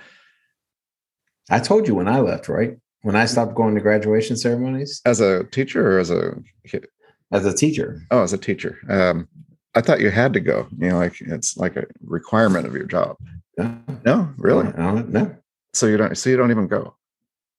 I 1.52 1.60
told 1.60 1.88
you 1.88 1.96
when 1.96 2.08
I 2.08 2.20
left, 2.20 2.48
right? 2.48 2.78
When 3.02 3.16
I 3.16 3.26
stopped 3.26 3.56
going 3.56 3.74
to 3.74 3.82
graduation 3.82 4.38
ceremonies 4.38 5.02
as 5.06 5.20
a 5.20 5.46
teacher 5.46 5.96
or 5.96 6.00
as 6.00 6.12
a 6.12 6.36
kid 6.68 6.86
as 7.32 7.46
a 7.46 7.54
teacher. 7.54 8.02
Oh, 8.12 8.22
as 8.22 8.34
a 8.34 8.38
teacher. 8.38 8.78
Um, 8.88 9.28
I 9.74 9.82
thought 9.82 10.00
you 10.00 10.12
had 10.12 10.34
to 10.34 10.40
go. 10.40 10.68
You 10.78 10.90
know, 10.90 10.98
like 11.00 11.20
it's 11.22 11.58
like 11.58 11.76
a 11.76 11.86
requirement 12.04 12.68
of 12.68 12.74
your 12.76 12.86
job. 12.86 13.18
No, 13.58 13.80
No, 14.06 14.30
really. 14.38 14.72
no, 14.78 15.00
no. 15.02 15.36
So 15.74 15.88
you 15.88 15.98
don't. 15.98 16.16
So 16.18 16.30
you 16.30 16.38
don't 16.38 16.52
even 16.52 16.68
go. 16.68 16.96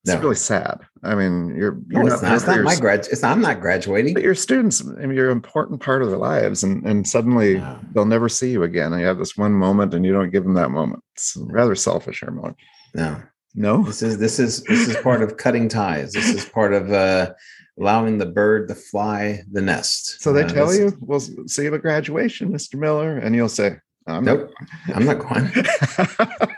It's 0.05 0.15
No. 0.15 0.21
really 0.21 0.35
sad. 0.37 0.79
I 1.03 1.15
mean, 1.15 1.55
you're 1.57 1.79
you're 1.89 2.03
it's 2.07 2.23
not, 2.23 2.23
not. 2.23 2.35
It's 2.37 2.47
not 2.47 2.63
my 2.63 2.77
grad. 2.77 3.01
It's 3.13 3.21
not. 3.23 3.33
I'm 3.33 3.43
not 3.43 3.61
graduating. 3.61 4.15
but 4.15 4.23
your 4.23 4.35
students. 4.35 4.83
I 4.83 5.05
mean, 5.07 5.15
you're 5.17 5.31
an 5.31 5.37
important 5.37 5.83
part 5.83 6.01
of 6.03 6.09
their 6.09 6.19
lives, 6.19 6.63
and 6.63 6.87
and 6.87 7.07
suddenly 7.07 7.57
No. 7.59 7.79
they'll 7.93 8.07
never 8.07 8.29
see 8.29 8.51
you 8.51 8.63
again. 8.63 8.93
And 8.93 9.01
you 9.03 9.07
have 9.07 9.19
this 9.19 9.37
one 9.37 9.53
moment, 9.53 9.93
and 9.93 10.05
you 10.07 10.13
don't 10.13 10.31
give 10.31 10.45
them 10.45 10.55
that 10.55 10.71
moment. 10.71 11.03
It's 11.17 11.37
rather 11.39 11.75
selfish, 11.75 12.21
Hermon. 12.25 12.55
No. 12.95 13.21
No. 13.55 13.83
This 13.83 14.01
is 14.03 14.17
this 14.19 14.39
is 14.39 14.63
this 14.65 14.89
is 14.89 14.97
part 14.97 15.23
of 15.23 15.37
cutting 15.37 15.69
ties. 15.69 16.13
This 16.13 16.29
is 16.31 16.45
part 16.47 16.73
of 16.73 16.91
uh 16.93 17.33
allowing 17.79 18.17
the 18.19 18.27
bird 18.27 18.69
to 18.69 18.75
fly 18.75 19.43
the 19.53 19.61
nest. 19.61 20.23
So 20.23 20.33
they 20.33 20.45
Uh, 20.45 20.49
tell 20.49 20.75
you, 20.75 20.97
"We'll 21.01 21.21
see 21.21 21.65
you 21.65 21.75
at 21.75 21.83
graduation, 21.83 22.51
Mr. 22.53 22.79
Miller," 22.79 23.17
and 23.19 23.35
you'll 23.35 23.49
say, 23.51 23.77
"I'm 24.07 24.25
not 24.25 24.39
Nope. 24.39 24.53
I'm 24.95 25.05
not 25.05 25.19
going. 25.19 25.47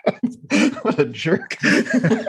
what 0.83 0.98
a 0.98 1.07
jerk. 1.07 1.57
They're 1.62 2.24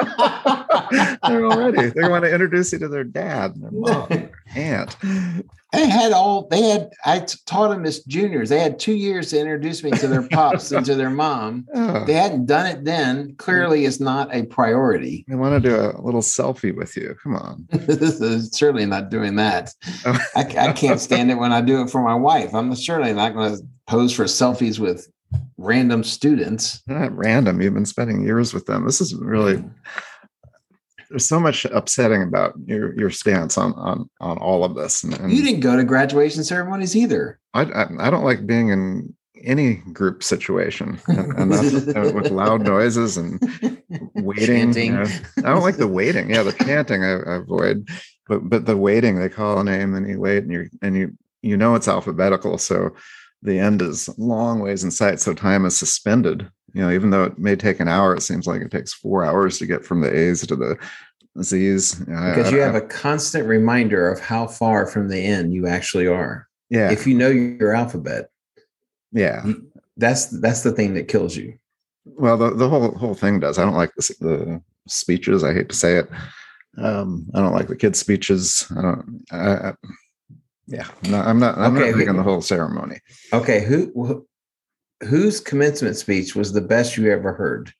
already, 1.45 1.89
they 1.89 2.07
want 2.07 2.23
to 2.25 2.31
introduce 2.31 2.71
you 2.73 2.79
to 2.79 2.87
their 2.87 3.03
dad, 3.03 3.55
and 3.55 3.63
their 3.63 3.71
mom, 3.71 4.07
their 4.09 4.31
aunt. 4.55 4.95
They 5.71 5.89
had 5.89 6.11
all 6.11 6.47
they 6.49 6.61
had. 6.61 6.91
I 7.03 7.25
taught 7.47 7.69
them 7.69 7.85
as 7.85 8.03
juniors. 8.03 8.49
They 8.49 8.59
had 8.59 8.77
two 8.77 8.93
years 8.93 9.31
to 9.31 9.39
introduce 9.39 9.83
me 9.83 9.89
to 9.91 10.07
their 10.07 10.27
pops 10.27 10.71
and 10.71 10.85
to 10.85 10.93
their 10.93 11.09
mom. 11.09 11.65
Oh, 11.73 12.05
They 12.05 12.13
hadn't 12.13 12.45
done 12.45 12.67
it 12.67 12.85
then. 12.85 13.35
Clearly, 13.37 13.85
it's 13.85 13.99
not 13.99 14.33
a 14.33 14.43
priority. 14.43 15.25
they 15.27 15.35
want 15.35 15.61
to 15.61 15.69
do 15.69 15.75
a 15.75 15.99
little 16.01 16.21
selfie 16.21 16.75
with 16.75 16.95
you. 16.95 17.15
Come 17.23 17.35
on. 17.35 17.67
this 17.71 18.21
is 18.21 18.51
certainly 18.51 18.85
not 18.85 19.09
doing 19.09 19.35
that. 19.37 19.73
Oh. 20.05 20.17
I, 20.35 20.41
I 20.41 20.73
can't 20.73 20.99
stand 20.99 21.31
it 21.31 21.35
when 21.35 21.51
I 21.51 21.61
do 21.61 21.81
it 21.81 21.89
for 21.89 22.03
my 22.03 22.15
wife. 22.15 22.53
I'm 22.53 22.73
certainly 22.75 23.13
not 23.13 23.33
going 23.33 23.57
to 23.57 23.63
pose 23.87 24.13
for 24.13 24.25
selfies 24.25 24.79
with 24.79 25.07
random 25.57 26.03
students. 26.03 26.81
Not 26.87 27.15
random. 27.15 27.61
You've 27.61 27.73
been 27.73 27.85
spending 27.85 28.23
years 28.23 28.53
with 28.53 28.65
them. 28.65 28.85
This 28.85 29.01
is 29.01 29.15
really 29.15 29.63
there's 31.09 31.27
so 31.27 31.39
much 31.39 31.65
upsetting 31.65 32.23
about 32.23 32.55
your 32.65 32.97
your 32.99 33.11
stance 33.11 33.55
on 33.57 33.73
on 33.73 34.09
on 34.19 34.37
all 34.39 34.63
of 34.63 34.73
this. 34.73 35.03
And, 35.03 35.13
and 35.19 35.31
You 35.31 35.43
didn't 35.43 35.59
go 35.59 35.75
to 35.75 35.83
graduation 35.83 36.43
ceremonies 36.43 36.95
either. 36.95 37.39
I, 37.53 37.61
I 37.61 37.87
I 37.99 38.09
don't 38.09 38.23
like 38.23 38.47
being 38.47 38.69
in 38.69 39.13
any 39.43 39.75
group 39.75 40.23
situation 40.23 40.99
and, 41.07 41.49
with 41.49 42.31
loud 42.31 42.61
noises 42.61 43.17
and 43.17 43.39
waiting. 44.15 44.45
Chanting. 44.45 44.93
you 44.93 45.03
know. 45.03 45.05
I 45.37 45.53
don't 45.53 45.61
like 45.61 45.77
the 45.77 45.87
waiting. 45.87 46.31
Yeah, 46.31 46.43
the 46.43 46.53
chanting 46.53 47.03
I, 47.03 47.11
I 47.11 47.35
avoid, 47.35 47.87
but 48.27 48.49
but 48.49 48.65
the 48.65 48.77
waiting. 48.77 49.19
They 49.19 49.29
call 49.29 49.59
a 49.59 49.63
name 49.63 49.93
and 49.93 50.09
you 50.09 50.19
wait 50.19 50.43
and 50.43 50.51
you 50.51 50.69
and 50.81 50.95
you 50.95 51.17
you 51.43 51.57
know 51.57 51.75
it's 51.75 51.87
alphabetical, 51.87 52.57
so 52.57 52.95
the 53.43 53.59
end 53.59 53.81
is 53.81 54.09
long 54.17 54.59
ways 54.59 54.83
in 54.83 54.91
sight. 54.91 55.19
So 55.19 55.33
time 55.33 55.65
is 55.65 55.77
suspended. 55.77 56.49
You 56.73 56.81
know, 56.81 56.91
even 56.91 57.11
though 57.11 57.25
it 57.25 57.37
may 57.37 57.55
take 57.55 57.79
an 57.79 57.87
hour, 57.87 58.15
it 58.15 58.21
seems 58.21 58.47
like 58.47 58.61
it 58.61 58.71
takes 58.71 58.93
four 58.93 59.23
hours 59.23 59.59
to 59.59 59.67
get 59.67 59.85
from 59.85 60.01
the 60.01 60.11
A's 60.11 60.45
to 60.47 60.55
the 60.55 60.77
Z's. 61.41 61.95
Because 61.95 62.51
you 62.51 62.59
have 62.59 62.75
a 62.75 62.81
constant 62.81 63.47
reminder 63.47 64.09
of 64.09 64.19
how 64.19 64.47
far 64.47 64.87
from 64.87 65.09
the 65.09 65.19
end 65.19 65.53
you 65.53 65.67
actually 65.67 66.07
are. 66.07 66.47
yeah 66.69 66.91
If 66.91 67.05
you 67.05 67.13
know 67.13 67.29
your 67.29 67.75
alphabet, 67.75 68.29
yeah. 69.11 69.45
that's 69.97 70.27
that's 70.39 70.63
the 70.63 70.71
thing 70.71 70.95
that 70.95 71.07
kills 71.07 71.35
you. 71.35 71.53
Well, 72.05 72.37
the, 72.37 72.51
the 72.55 72.69
whole 72.69 72.95
whole 72.95 73.15
thing 73.15 73.39
does. 73.39 73.59
I 73.59 73.65
don't 73.65 73.75
like 73.75 73.93
the, 73.95 74.15
the 74.19 74.61
speeches. 74.87 75.43
I 75.43 75.53
hate 75.53 75.69
to 75.69 75.75
say 75.75 75.97
it. 75.97 76.09
Um, 76.77 77.27
I 77.35 77.39
don't 77.39 77.53
like 77.53 77.67
the 77.67 77.75
kids' 77.75 77.99
speeches. 77.99 78.65
I 78.75 78.81
don't. 78.81 79.25
I, 79.31 79.69
I, 79.69 79.73
yeah, 80.67 80.87
no, 81.09 81.19
I'm 81.19 81.39
not. 81.39 81.57
I'm 81.57 81.75
Okay, 81.75 81.91
not 81.91 81.97
big 81.97 82.09
on 82.09 82.17
the 82.17 82.23
whole 82.23 82.41
ceremony. 82.41 82.99
Okay, 83.33 83.63
who, 83.63 83.91
who 83.93 84.27
whose 85.07 85.39
commencement 85.39 85.97
speech 85.97 86.35
was 86.35 86.53
the 86.53 86.61
best 86.61 86.97
you 86.97 87.11
ever 87.11 87.33
heard? 87.33 87.73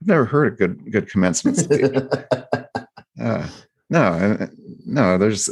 I've 0.00 0.08
never 0.08 0.24
heard 0.24 0.52
a 0.52 0.56
good 0.56 0.92
good 0.92 1.10
commencement 1.10 1.56
speech. 1.56 1.90
uh, 3.20 3.48
no, 3.90 4.48
no. 4.86 5.18
There's 5.18 5.50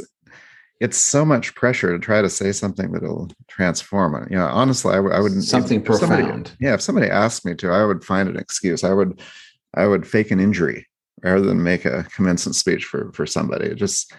it's 0.79 0.97
so 0.97 1.25
much 1.25 1.55
pressure 1.55 1.91
to 1.91 1.99
try 1.99 2.21
to 2.21 2.29
say 2.29 2.51
something 2.51 2.91
that'll 2.91 3.31
transform 3.47 4.15
it. 4.21 4.29
You 4.31 4.37
know, 4.37 4.47
honestly, 4.47 4.93
I, 4.93 4.97
I 4.97 5.19
would 5.19 5.43
something 5.43 5.79
if, 5.79 5.85
profound. 5.85 6.11
If 6.11 6.19
somebody, 6.19 6.51
yeah, 6.59 6.73
if 6.73 6.81
somebody 6.81 7.09
asked 7.09 7.45
me 7.45 7.55
to, 7.55 7.71
I 7.71 7.85
would 7.85 8.03
find 8.03 8.29
an 8.29 8.37
excuse. 8.37 8.83
I 8.83 8.93
would, 8.93 9.21
I 9.73 9.87
would 9.87 10.05
fake 10.07 10.31
an 10.31 10.39
injury 10.39 10.87
rather 11.23 11.41
than 11.41 11.63
make 11.63 11.85
a 11.85 12.03
commencement 12.15 12.55
speech 12.55 12.85
for 12.85 13.11
for 13.13 13.25
somebody. 13.25 13.67
It 13.67 13.75
just 13.75 14.13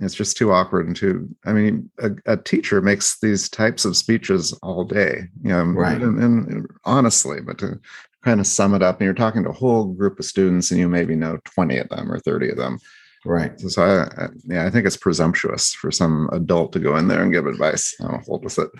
it's 0.00 0.14
just 0.14 0.36
too 0.36 0.52
awkward 0.52 0.86
and 0.86 0.96
too. 0.96 1.28
I 1.44 1.52
mean, 1.52 1.90
a, 1.98 2.10
a 2.26 2.36
teacher 2.36 2.80
makes 2.80 3.18
these 3.20 3.48
types 3.48 3.84
of 3.84 3.96
speeches 3.96 4.52
all 4.62 4.84
day. 4.84 5.22
You 5.42 5.50
know, 5.50 5.64
right? 5.64 6.00
And, 6.00 6.18
and 6.18 6.66
honestly, 6.84 7.40
but 7.40 7.58
to 7.58 7.80
kind 8.24 8.40
of 8.40 8.46
sum 8.46 8.74
it 8.74 8.82
up, 8.82 8.98
and 8.98 9.04
you're 9.04 9.14
talking 9.14 9.44
to 9.44 9.50
a 9.50 9.54
whole 9.54 9.86
group 9.86 10.18
of 10.18 10.24
students, 10.24 10.70
and 10.70 10.80
you 10.80 10.88
maybe 10.88 11.14
know 11.14 11.38
twenty 11.44 11.78
of 11.78 11.88
them 11.88 12.10
or 12.10 12.18
thirty 12.18 12.50
of 12.50 12.56
them 12.56 12.78
Right. 13.24 13.60
So 13.60 13.82
I, 13.82 14.22
I, 14.22 14.28
yeah, 14.46 14.66
I 14.66 14.70
think 14.70 14.86
it's 14.86 14.96
presumptuous 14.96 15.74
for 15.74 15.90
some 15.90 16.28
adult 16.32 16.72
to 16.72 16.78
go 16.78 16.96
in 16.96 17.08
there 17.08 17.22
and 17.22 17.32
give 17.32 17.46
advice. 17.46 17.94
I 18.00 18.10
don't 18.10 18.24
hold 18.24 18.44
with 18.44 18.58
it. 18.58 18.70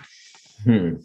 Hmm. 0.63 0.95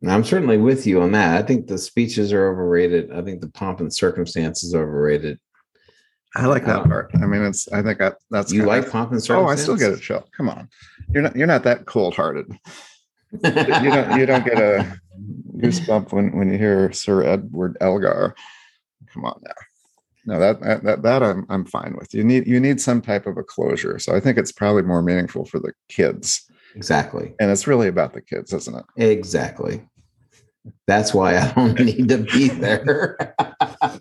Now, 0.00 0.14
I'm 0.14 0.24
certainly 0.24 0.58
with 0.58 0.86
you 0.86 1.00
on 1.00 1.12
that. 1.12 1.42
I 1.42 1.46
think 1.46 1.66
the 1.66 1.78
speeches 1.78 2.32
are 2.32 2.50
overrated. 2.50 3.10
I 3.10 3.22
think 3.22 3.40
the 3.40 3.48
pomp 3.48 3.80
and 3.80 3.92
circumstance 3.92 4.62
is 4.62 4.74
overrated. 4.74 5.40
I 6.36 6.46
like 6.46 6.64
that 6.66 6.80
um, 6.80 6.88
part. 6.88 7.10
I 7.14 7.26
mean, 7.26 7.42
it's. 7.42 7.68
I 7.68 7.82
think 7.82 7.98
that, 7.98 8.16
that's. 8.30 8.52
You 8.52 8.64
like 8.64 8.86
of, 8.86 8.92
pomp 8.92 9.12
and 9.12 9.22
circumstance? 9.22 9.48
Oh, 9.48 9.52
I 9.52 9.76
still 9.76 9.76
get 9.76 9.96
a 9.96 10.00
chill. 10.00 10.26
Come 10.36 10.48
on, 10.48 10.68
you're 11.12 11.22
not. 11.22 11.36
You're 11.36 11.46
not 11.46 11.62
that 11.64 11.86
cold 11.86 12.14
hearted. 12.14 12.46
you 13.32 13.40
don't. 13.40 14.18
You 14.18 14.26
don't 14.26 14.44
get 14.44 14.58
a 14.58 15.00
goosebump 15.56 16.12
when 16.12 16.36
when 16.36 16.50
you 16.50 16.58
hear 16.58 16.92
Sir 16.92 17.22
Edward 17.22 17.76
Elgar. 17.80 18.34
Come 19.12 19.24
on 19.24 19.40
now 19.44 19.54
no 20.26 20.38
that 20.38 20.82
that 20.82 21.02
that 21.02 21.22
I'm 21.22 21.46
I'm 21.48 21.64
fine 21.64 21.94
with. 21.98 22.14
You 22.14 22.24
need 22.24 22.46
you 22.46 22.60
need 22.60 22.80
some 22.80 23.00
type 23.00 23.26
of 23.26 23.36
a 23.36 23.42
closure. 23.42 23.98
So 23.98 24.14
I 24.14 24.20
think 24.20 24.38
it's 24.38 24.52
probably 24.52 24.82
more 24.82 25.02
meaningful 25.02 25.44
for 25.44 25.58
the 25.58 25.72
kids. 25.88 26.50
Exactly. 26.74 27.34
And 27.38 27.50
it's 27.50 27.66
really 27.66 27.88
about 27.88 28.14
the 28.14 28.20
kids, 28.20 28.52
isn't 28.52 28.74
it? 28.74 28.84
Exactly. 28.96 29.86
That's 30.86 31.14
why 31.14 31.36
I 31.36 31.52
don't 31.52 31.78
need 31.84 32.08
to 32.08 32.18
be 32.18 32.48
there. 32.48 33.34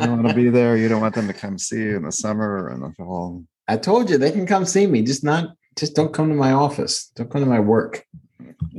you 0.00 0.06
don't 0.06 0.22
want 0.22 0.28
to 0.28 0.34
be 0.34 0.48
there. 0.48 0.76
You 0.76 0.88
don't 0.88 1.00
want 1.00 1.14
them 1.14 1.26
to 1.26 1.32
come 1.32 1.58
see 1.58 1.82
you 1.82 1.96
in 1.96 2.02
the 2.02 2.12
summer 2.12 2.64
or 2.64 2.70
in 2.72 2.80
the 2.80 2.92
fall. 2.92 3.44
I 3.68 3.76
told 3.76 4.10
you 4.10 4.18
they 4.18 4.32
can 4.32 4.46
come 4.46 4.64
see 4.64 4.86
me. 4.86 5.02
Just 5.02 5.24
not 5.24 5.50
just 5.76 5.94
don't 5.94 6.12
come 6.12 6.28
to 6.28 6.34
my 6.34 6.52
office. 6.52 7.10
Don't 7.16 7.30
come 7.30 7.42
to 7.42 7.48
my 7.48 7.60
work. 7.60 8.04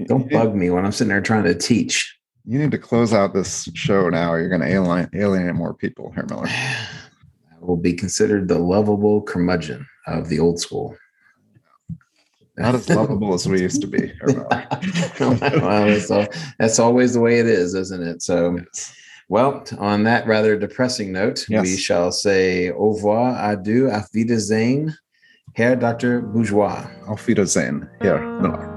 Don't 0.06 0.30
bug 0.30 0.56
me 0.56 0.70
when 0.70 0.86
I'm 0.86 0.92
sitting 0.92 1.10
there 1.10 1.22
trying 1.22 1.44
to 1.44 1.56
teach 1.56 2.18
you 2.48 2.58
need 2.58 2.72
to 2.72 2.78
close 2.78 3.14
out 3.14 3.34
this 3.34 3.70
show 3.74 4.10
now. 4.10 4.34
You're 4.36 4.48
going 4.48 4.62
to 4.62 4.68
alienate, 4.68 5.10
alienate 5.14 5.54
more 5.54 5.74
people 5.74 6.14
here, 6.14 6.26
Miller. 6.30 6.48
I 6.48 7.60
will 7.60 7.76
be 7.76 7.92
considered 7.92 8.48
the 8.48 8.58
lovable 8.58 9.22
curmudgeon 9.22 9.86
of 10.08 10.30
the 10.30 10.40
old 10.40 10.60
school. 10.60 10.96
Not 12.56 12.74
as 12.74 12.90
lovable 12.90 13.34
as 13.34 13.48
we 13.48 13.62
used 13.62 13.82
to 13.82 13.88
be. 13.88 14.14
well, 15.20 16.12
all, 16.12 16.28
that's 16.58 16.80
always 16.80 17.14
the 17.14 17.20
way 17.20 17.40
it 17.40 17.46
is, 17.46 17.76
isn't 17.76 18.02
it? 18.02 18.24
So, 18.24 18.58
yes. 18.58 18.96
Well, 19.30 19.64
on 19.78 20.04
that 20.04 20.26
rather 20.28 20.58
depressing 20.58 21.12
note, 21.12 21.46
yes. 21.50 21.64
we 21.64 21.78
shall 21.78 22.12
say 22.12 22.72
au 22.72 22.94
revoir, 22.94 23.36
adieu, 23.36 23.90
auf 23.90 24.08
Wiedersehen, 24.14 24.96
Herr 25.54 25.76
Dr. 25.76 26.22
Bourgeois. 26.22 26.86
Auf 27.08 27.28
Wiedersehen, 27.28 27.90
Herr 28.00 28.20
Miller. 28.42 28.70
Ah. 28.72 28.77